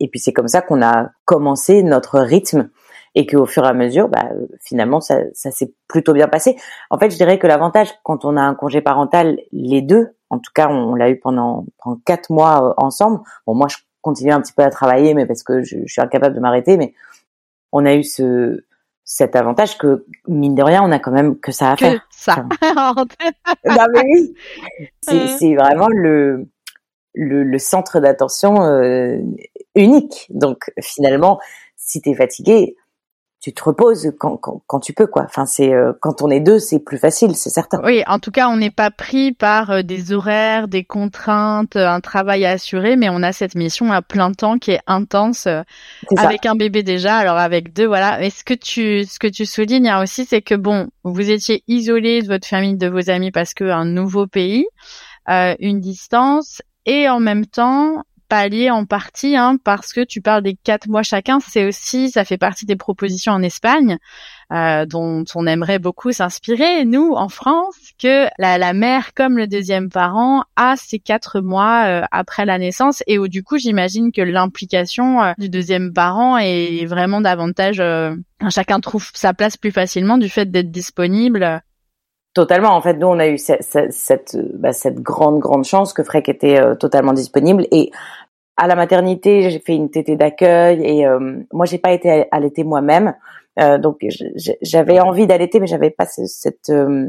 [0.00, 2.70] et puis, c'est comme ça qu'on a commencé notre rythme
[3.14, 4.28] et qu'au fur et à mesure, bah,
[4.60, 6.56] finalement, ça s'est plutôt bien passé.
[6.90, 10.38] En fait, je dirais que l'avantage quand on a un congé parental, les deux, en
[10.38, 13.20] tout cas, on, l'a eu pendant, pendant quatre mois euh, ensemble.
[13.46, 16.00] Bon, moi, je continue un petit peu à travailler, mais parce que je, je suis
[16.00, 16.94] incapable de m'arrêter, mais
[17.72, 18.64] on a eu ce,
[19.04, 22.06] cet avantage que mine de rien, on a quand même que ça à que faire.
[22.10, 22.46] Ça.
[25.02, 26.46] c'est vraiment le,
[27.14, 29.18] le, le centre d'attention euh,
[29.74, 30.26] unique.
[30.30, 31.40] Donc finalement,
[31.76, 32.76] si t'es fatigué,
[33.40, 35.22] tu te reposes quand, quand, quand, tu peux quoi.
[35.24, 37.80] Enfin c'est euh, quand on est deux, c'est plus facile, c'est certain.
[37.84, 41.88] Oui, en tout cas, on n'est pas pris par euh, des horaires, des contraintes, euh,
[41.88, 45.48] un travail à assurer, mais on a cette mission à plein temps qui est intense
[46.16, 47.16] avec un bébé déjà.
[47.16, 48.22] Alors avec deux, voilà.
[48.22, 52.22] Et ce que tu ce que tu soulignes aussi, c'est que bon, vous étiez isolé
[52.22, 54.66] de votre famille, de vos amis parce que un nouveau pays,
[55.28, 60.44] euh, une distance et en même temps pallier en partie, hein, parce que tu parles
[60.44, 63.98] des quatre mois chacun, c'est aussi, ça fait partie des propositions en Espagne,
[64.52, 69.48] euh, dont on aimerait beaucoup s'inspirer, nous, en France, que la, la, mère, comme le
[69.48, 74.12] deuxième parent, a ces quatre mois euh, après la naissance, et où du coup, j'imagine
[74.12, 78.14] que l'implication euh, du deuxième parent est vraiment davantage, euh,
[78.48, 81.62] chacun trouve sa place plus facilement du fait d'être disponible
[82.32, 82.70] Totalement.
[82.70, 86.28] En fait, nous, on a eu cette, cette, bah, cette grande, grande chance que Freck
[86.28, 87.66] était euh, totalement disponible.
[87.72, 87.90] Et
[88.56, 92.62] à la maternité, j'ai fait une tétée d'accueil et euh, moi, j'ai pas été allaitée
[92.62, 93.14] moi-même.
[93.58, 94.04] Euh, donc,
[94.62, 97.08] j'avais envie d'allaiter, mais j'avais pas cette, euh,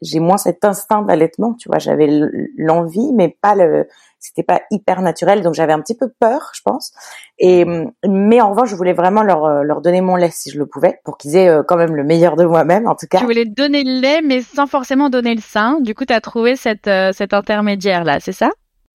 [0.00, 1.54] j'ai moins cet instinct d'allaitement.
[1.54, 2.08] Tu vois, j'avais
[2.56, 3.88] l'envie, mais pas le,
[4.22, 6.92] c'était pas hyper naturel, donc j'avais un petit peu peur, je pense.
[7.40, 7.66] Et
[8.08, 10.66] mais en revanche, je voulais vraiment leur euh, leur donner mon lait si je le
[10.66, 13.18] pouvais, pour qu'ils aient euh, quand même le meilleur de moi-même, en tout cas.
[13.18, 15.80] Tu voulais donner le lait, mais sans forcément donner le sein.
[15.80, 18.50] Du coup, tu as trouvé cette euh, cet intermédiaire là, c'est ça?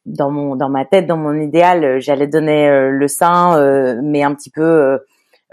[0.06, 3.60] Dans mon dans ma tête, dans mon idéal, j'allais donner le sein,
[4.02, 5.00] mais un petit peu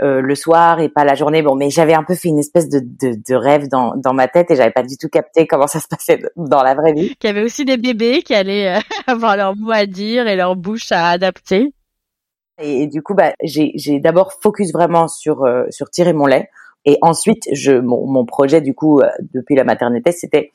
[0.03, 1.40] euh, le soir et pas la journée.
[1.40, 4.26] Bon, mais j'avais un peu fait une espèce de, de, de rêve dans, dans ma
[4.26, 7.14] tête et j'avais pas du tout capté comment ça se passait dans la vraie vie.
[7.16, 10.34] Qu'il y avait aussi des bébés qui allaient euh, avoir leur mot à dire et
[10.34, 11.72] leur bouche à adapter.
[12.61, 16.51] Et, du coup, bah, j'ai, j'ai d'abord focus vraiment sur euh, sur tirer mon lait
[16.84, 19.01] et ensuite, je mon, mon projet du coup
[19.32, 20.51] depuis la maternité, c'était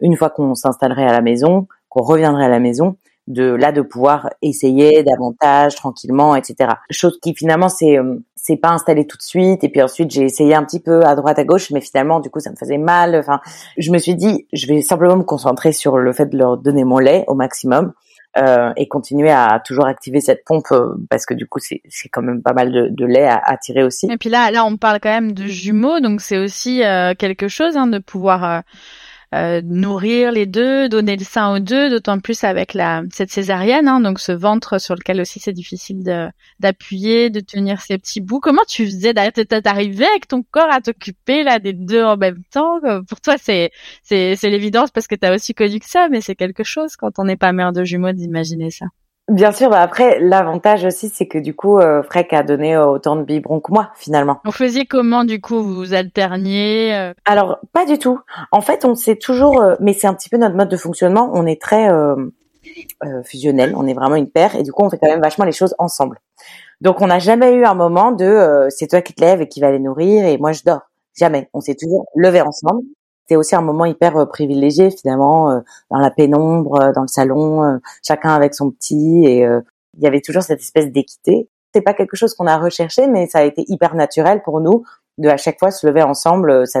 [0.00, 2.96] une fois qu'on s'installerait à la maison, qu'on reviendrait à la maison,
[3.28, 7.98] de là de pouvoir essayer davantage tranquillement etc chose qui finalement c'est
[8.42, 9.62] c'est pas installé tout de suite.
[9.62, 12.28] Et puis ensuite j'ai essayé un petit peu à droite à gauche mais finalement du
[12.28, 13.14] coup ça me faisait mal.
[13.16, 13.40] Enfin
[13.78, 16.84] je me suis dit je vais simplement me concentrer sur le fait de leur donner
[16.84, 17.92] mon lait au maximum
[18.38, 22.22] euh, et continuer à toujours activer cette pompe euh, parce que du coup c'est quand
[22.22, 24.10] même pas mal de, lait à, tirer aussi.
[24.10, 27.46] Et puis là là on parle quand même de jumeaux donc c'est aussi euh, quelque
[27.46, 28.62] chose hein, de pouvoir
[29.34, 33.30] euh, euh, nourrir les deux, donner le sein aux deux, d'autant plus avec la cette
[33.30, 36.02] césarienne, hein, donc ce ventre sur lequel aussi c'est difficile
[36.60, 38.40] d'appuyer, de tenir ces petits bouts.
[38.40, 42.80] Comment tu faisais d'arriver avec ton corps à t'occuper là des deux en même temps?
[43.08, 43.70] Pour toi, c'est
[44.02, 46.96] c'est c'est l'évidence parce que tu as aussi connu que ça, mais c'est quelque chose
[46.96, 48.86] quand on n'est pas mère de jumeaux d'imaginer ça.
[49.32, 52.84] Bien sûr, bah après l'avantage aussi c'est que du coup euh, Freck a donné euh,
[52.84, 54.40] autant de biberons que moi finalement.
[54.44, 57.14] Vous faisiez comment du coup vous vous alterniez euh?
[57.24, 58.20] Alors pas du tout.
[58.50, 61.30] En fait on sait toujours, mais c'est un petit peu notre mode de fonctionnement.
[61.32, 61.88] On est très
[63.24, 65.52] fusionnel, on est vraiment une paire et du coup on fait quand même vachement les
[65.52, 66.18] choses ensemble.
[66.82, 69.62] Donc on n'a jamais eu un moment de c'est toi qui te lèves et qui
[69.62, 70.82] va les nourrir et moi je dors.
[71.18, 71.48] Jamais.
[71.54, 72.82] On s'est toujours levé ensemble
[73.32, 75.60] c'était aussi un moment hyper euh, privilégié finalement euh,
[75.90, 80.20] dans la pénombre, euh, dans le salon, chacun avec son petit et il y avait
[80.20, 81.48] toujours cette espèce d'équité.
[81.74, 84.84] C'est pas quelque chose qu'on a recherché, mais ça a été hyper naturel pour nous
[85.16, 86.66] de à chaque fois se lever ensemble.
[86.66, 86.80] Ça,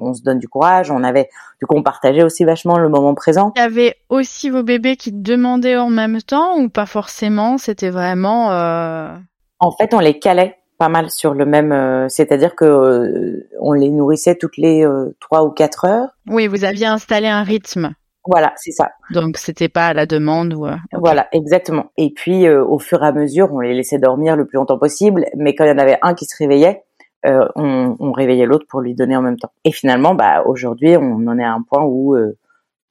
[0.00, 0.90] on se donne du courage.
[0.90, 1.28] On avait,
[1.60, 3.52] du coup, on partageait aussi vachement le moment présent.
[3.56, 7.58] Il y avait aussi vos bébés qui demandaient en même temps ou pas forcément?
[7.58, 8.52] C'était vraiment.
[8.52, 9.14] Euh...
[9.58, 13.72] En fait, on les calait pas mal sur le même, euh, c'est-à-dire que euh, on
[13.72, 16.08] les nourrissait toutes les euh, trois ou quatre heures.
[16.26, 17.94] Oui, vous aviez installé un rythme.
[18.26, 18.90] Voilà, c'est ça.
[19.10, 20.66] Donc c'était pas à la demande ou.
[20.92, 21.92] Voilà, exactement.
[21.96, 25.24] Et puis au fur et à mesure, on les laissait dormir le plus longtemps possible,
[25.36, 26.82] mais quand il y en avait un qui se réveillait,
[27.24, 29.52] on, on, réveillait l'autre pour lui donner en même temps.
[29.64, 32.16] Et finalement, bah aujourd'hui, on en est à un point où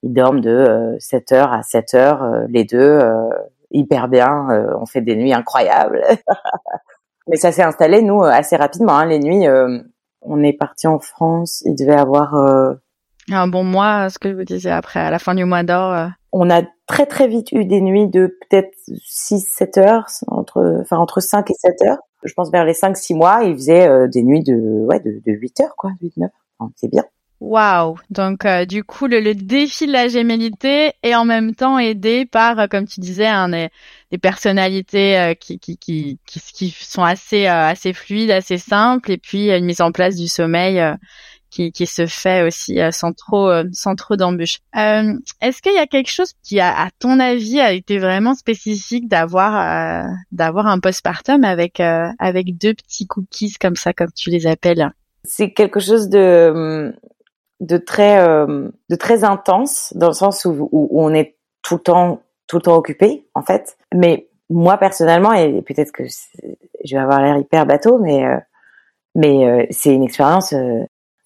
[0.03, 2.99] ils dorment de 7 heures à 7 heures les deux
[3.69, 4.47] hyper bien.
[4.79, 6.03] on fait des nuits incroyables.
[7.27, 8.93] Mais ça s'est installé, nous, euh, assez rapidement.
[8.97, 9.05] Hein.
[9.05, 9.79] Les nuits, euh,
[10.21, 12.35] on est parti en France, il devait avoir...
[12.35, 12.73] Euh...
[13.31, 15.93] Un bon mois, ce que je vous disais après, à la fin du mois d'or.
[15.93, 16.07] Euh.
[16.31, 21.19] On a très très vite eu des nuits de peut-être 6-7 heures, entre, enfin entre
[21.19, 21.99] 5 et 7 heures.
[22.23, 25.61] Je pense vers les 5-6 mois, il faisait des nuits de, ouais, de, de 8
[25.61, 26.29] heures, quoi, 8-9.
[26.59, 27.03] Enfin, c'est bien.
[27.41, 31.79] Waouh Donc euh, du coup le, le, défi de la gémellité est en même temps
[31.79, 33.69] aidé par, euh, comme tu disais, hein, des,
[34.11, 39.49] des, personnalités euh, qui, qui, qui, qui, sont assez assez fluides, assez simples, et puis
[39.49, 40.79] une mise en place du sommeil
[41.49, 44.59] qui, qui se fait aussi sans trop sans trop d'embûches.
[44.75, 50.05] Est-ce qu'il y a quelque chose qui, à ton avis, a été vraiment spécifique d'avoir
[50.31, 54.91] d'avoir un postpartum avec avec deux petits cookies comme ça, comme tu les appelles?
[55.23, 56.93] C'est quelque chose de
[57.61, 62.21] de très de très intense dans le sens où, où, on est tout le temps
[62.47, 63.77] tout le temps occupé en fait.
[63.93, 68.23] Mais moi personnellement et peut-être que je vais avoir l'air hyper bateau, mais
[69.15, 70.53] mais c'est une expérience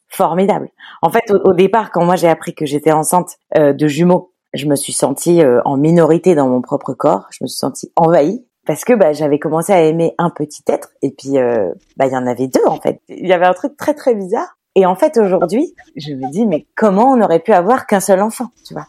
[0.07, 0.69] formidable.
[1.01, 4.75] En fait, au, départ, quand moi j'ai appris que j'étais enceinte de jumeaux, je me
[4.75, 7.27] suis sentie en minorité dans mon propre corps.
[7.31, 10.89] Je me suis sentie envahie parce que bah, j'avais commencé à aimer un petit être
[11.01, 12.99] et puis euh, bah il y en avait deux en fait.
[13.07, 14.54] Il y avait un truc très très bizarre.
[14.75, 18.21] Et en fait aujourd'hui, je me dis mais comment on aurait pu avoir qu'un seul
[18.21, 18.87] enfant, tu vois?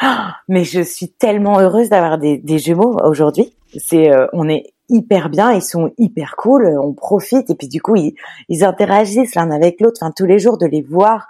[0.00, 3.52] Ah, Mais je suis tellement heureuse d'avoir des, des, jumeaux aujourd'hui.
[3.76, 7.82] C'est euh, on est hyper bien, ils sont hyper cool, on profite et puis du
[7.82, 8.14] coup ils,
[8.48, 9.98] ils interagissent l'un avec l'autre.
[10.00, 11.28] Enfin tous les jours de les voir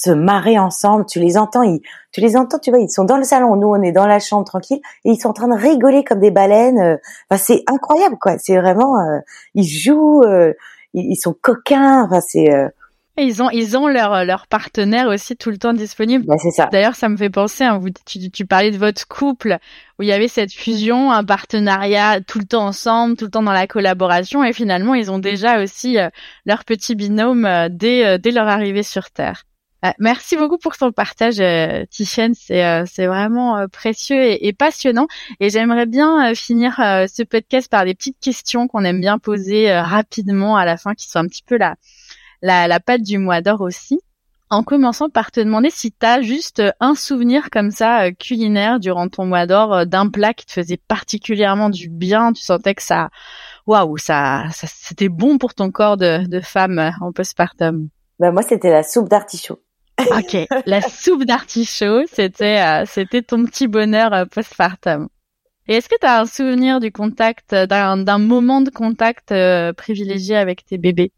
[0.00, 1.04] se marrer ensemble.
[1.06, 1.80] Tu les entends, ils,
[2.12, 4.18] tu les entends, tu vois, ils sont dans le salon, nous on est dans la
[4.18, 6.78] chambre tranquille et ils sont en train de rigoler comme des baleines.
[6.78, 6.96] Euh,
[7.30, 8.38] enfin, c'est incroyable, quoi.
[8.38, 9.18] C'est vraiment, euh,
[9.54, 10.52] ils jouent, euh,
[10.94, 12.04] ils, sont coquins.
[12.04, 12.48] Enfin, c'est.
[13.18, 16.24] Ils ont, ils ont leur, leur partenaire aussi tout le temps disponible.
[16.26, 16.68] Bah, c'est ça.
[16.72, 19.58] D'ailleurs, ça me fait penser, hein, vous, tu, tu parlais de votre couple
[19.98, 23.42] où il y avait cette fusion, un partenariat tout le temps ensemble, tout le temps
[23.42, 25.98] dans la collaboration, et finalement, ils ont déjà aussi
[26.46, 29.44] leur petit binôme dès, dès leur arrivée sur Terre.
[29.84, 32.34] Euh, merci beaucoup pour ton partage, euh, Tichen.
[32.34, 35.06] C'est euh, c'est vraiment euh, précieux et, et, passionnant.
[35.40, 40.56] Et j'aimerais bien finir ce podcast par des petites questions qu'on aime bien poser rapidement
[40.56, 41.76] à la fin, qui sont un petit peu la
[42.42, 44.00] la, la patte du mois d'or aussi.
[44.52, 49.08] En commençant par te demander si tu as juste un souvenir comme ça culinaire durant
[49.08, 53.10] ton mois d'or d'un plat qui te faisait particulièrement du bien, tu sentais que ça,
[53.68, 57.90] waouh, ça, ça c'était bon pour ton corps de, de femme en postpartum.
[58.18, 59.60] Bah moi c'était la soupe d'artichaut.
[60.16, 60.36] Ok,
[60.66, 65.08] la soupe d'artichaut, c'était euh, c'était ton petit bonheur euh, postpartum.
[65.68, 70.36] Et est-ce que tu as un souvenir du contact, d'un moment de contact euh, privilégié
[70.36, 71.12] avec tes bébés?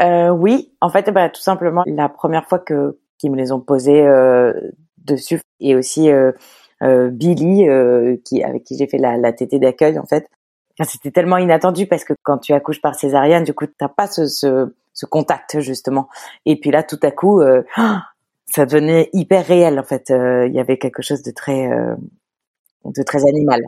[0.00, 4.04] Oui, en fait, bah, tout simplement la première fois que qu'ils me les ont posés
[4.98, 6.10] dessus, et aussi
[6.80, 7.66] Billy,
[8.24, 10.26] qui avec qui j'ai fait la, la tétée d'accueil, en fait.
[10.82, 14.26] c'était tellement inattendu parce que quand tu accouches par césarienne, du coup, t'as pas ce,
[14.26, 16.08] ce, ce contact justement.
[16.46, 17.40] Et puis là, tout à coup,
[18.46, 20.10] ça devenait hyper réel en fait.
[20.10, 21.94] Euh, il y avait quelque chose de très euh,
[22.84, 23.62] de très animal.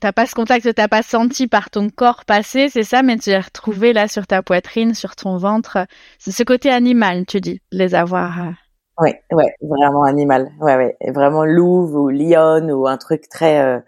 [0.00, 3.30] T'as pas ce contact, t'as pas senti par ton corps passer, c'est ça, mais tu
[3.30, 5.86] l'as retrouvé là sur ta poitrine, sur ton ventre.
[6.18, 8.40] C'est ce côté animal, tu dis, les avoir.
[8.40, 8.50] Euh.
[8.98, 10.50] Ouais, ouais, vraiment animal.
[10.60, 13.82] Ouais, ouais, vraiment louve ou lion ou un truc très.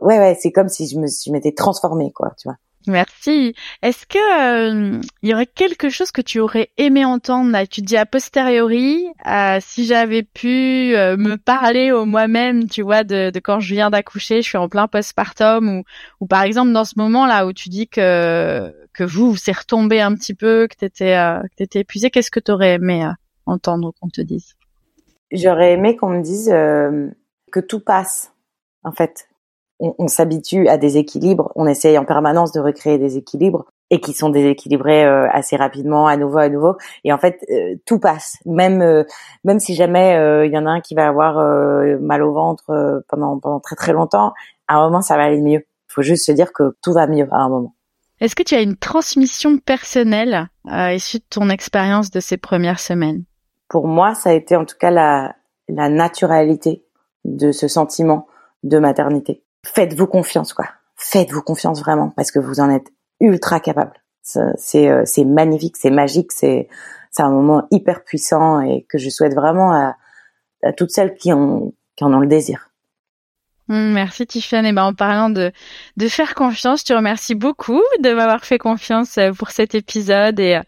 [0.00, 2.56] Ouais, ouais, c'est comme si je me, je m'étais transformée, quoi, tu vois.
[2.86, 3.54] Merci.
[3.82, 7.66] Est-ce que il euh, y aurait quelque chose que tu aurais aimé entendre là?
[7.66, 13.04] Tu dis a posteriori, euh, si j'avais pu euh, me parler au moi-même, tu vois,
[13.04, 15.84] de, quand je viens d'accoucher, je suis en plein postpartum, ou,
[16.20, 20.00] ou par exemple dans ce moment là où tu dis que que vous, s'est retombé
[20.00, 23.08] un petit peu, que t'étais que t'étais épuisé, qu'est-ce que tu aurais aimé
[23.46, 24.54] entendre qu'on te dise?
[25.30, 28.32] J'aurais aimé qu'on me dise que tout passe,
[28.82, 29.28] en fait,
[29.82, 34.12] on, s'habitue à des équilibres, on essaye en permanence de recréer des équilibres et qui
[34.12, 36.76] sont déséquilibrés euh, assez rapidement, à nouveau, à nouveau.
[37.04, 38.38] Et en fait, euh, tout passe.
[38.46, 39.04] Même euh,
[39.44, 40.12] même si jamais
[40.46, 41.36] il y en a un qui va avoir
[42.00, 44.32] mal au ventre pendant pendant très très longtemps,
[44.68, 45.60] à un moment ça va aller mieux.
[45.60, 47.74] Il faut juste se dire que tout va mieux à un moment.
[48.20, 53.24] Est-ce que tu as une transmission personnelle issue de ton expérience de ces premières semaines?
[53.68, 55.34] Pour moi, ça a été en tout cas la
[55.68, 56.84] la naturalité
[57.24, 58.26] de ce sentiment
[58.62, 60.66] de maternité faites-vous confiance, quoi.
[60.96, 63.92] Faites-vous confiance vraiment, parce que vous en êtes ultra capable.
[64.22, 66.68] C'est euh, c'est magnifique, c'est magique, c'est
[67.10, 69.96] c'est un moment hyper puissant et que je souhaite vraiment à,
[70.62, 72.68] à toutes celles qui ont qui en ont le désir.
[73.68, 74.68] Mmh, merci Tiffany.
[74.68, 75.50] Et ben en parlant de
[75.96, 80.38] de faire confiance, je te remercie beaucoup de m'avoir fait confiance euh, pour cet épisode
[80.38, 80.62] et euh,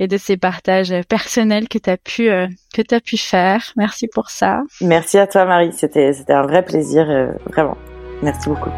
[0.00, 2.28] et de ces partages personnels que tu as pu
[2.74, 3.72] que tu as pu faire.
[3.76, 4.62] Merci pour ça.
[4.80, 7.06] Merci à toi Marie, c'était c'était un vrai plaisir
[7.46, 7.76] vraiment.
[8.22, 8.70] Merci beaucoup.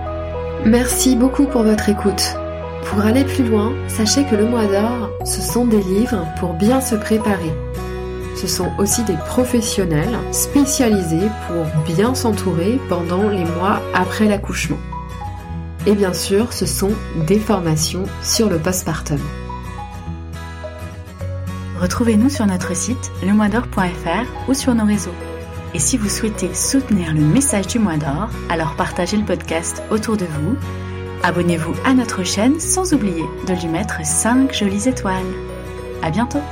[0.64, 2.36] Merci beaucoup pour votre écoute.
[2.84, 6.80] Pour aller plus loin, sachez que le mois d'or, ce sont des livres pour bien
[6.80, 7.52] se préparer.
[8.36, 11.64] Ce sont aussi des professionnels spécialisés pour
[11.94, 14.78] bien s'entourer pendant les mois après l'accouchement.
[15.86, 16.92] Et bien sûr, ce sont
[17.26, 19.20] des formations sur le postpartum.
[21.80, 25.14] Retrouvez-nous sur notre site lemoisdor.fr ou sur nos réseaux.
[25.74, 30.16] Et si vous souhaitez soutenir le message du mois d'or, alors partagez le podcast autour
[30.16, 30.56] de vous,
[31.22, 35.22] abonnez-vous à notre chaîne sans oublier de lui mettre 5 jolies étoiles.
[36.02, 36.42] À bientôt!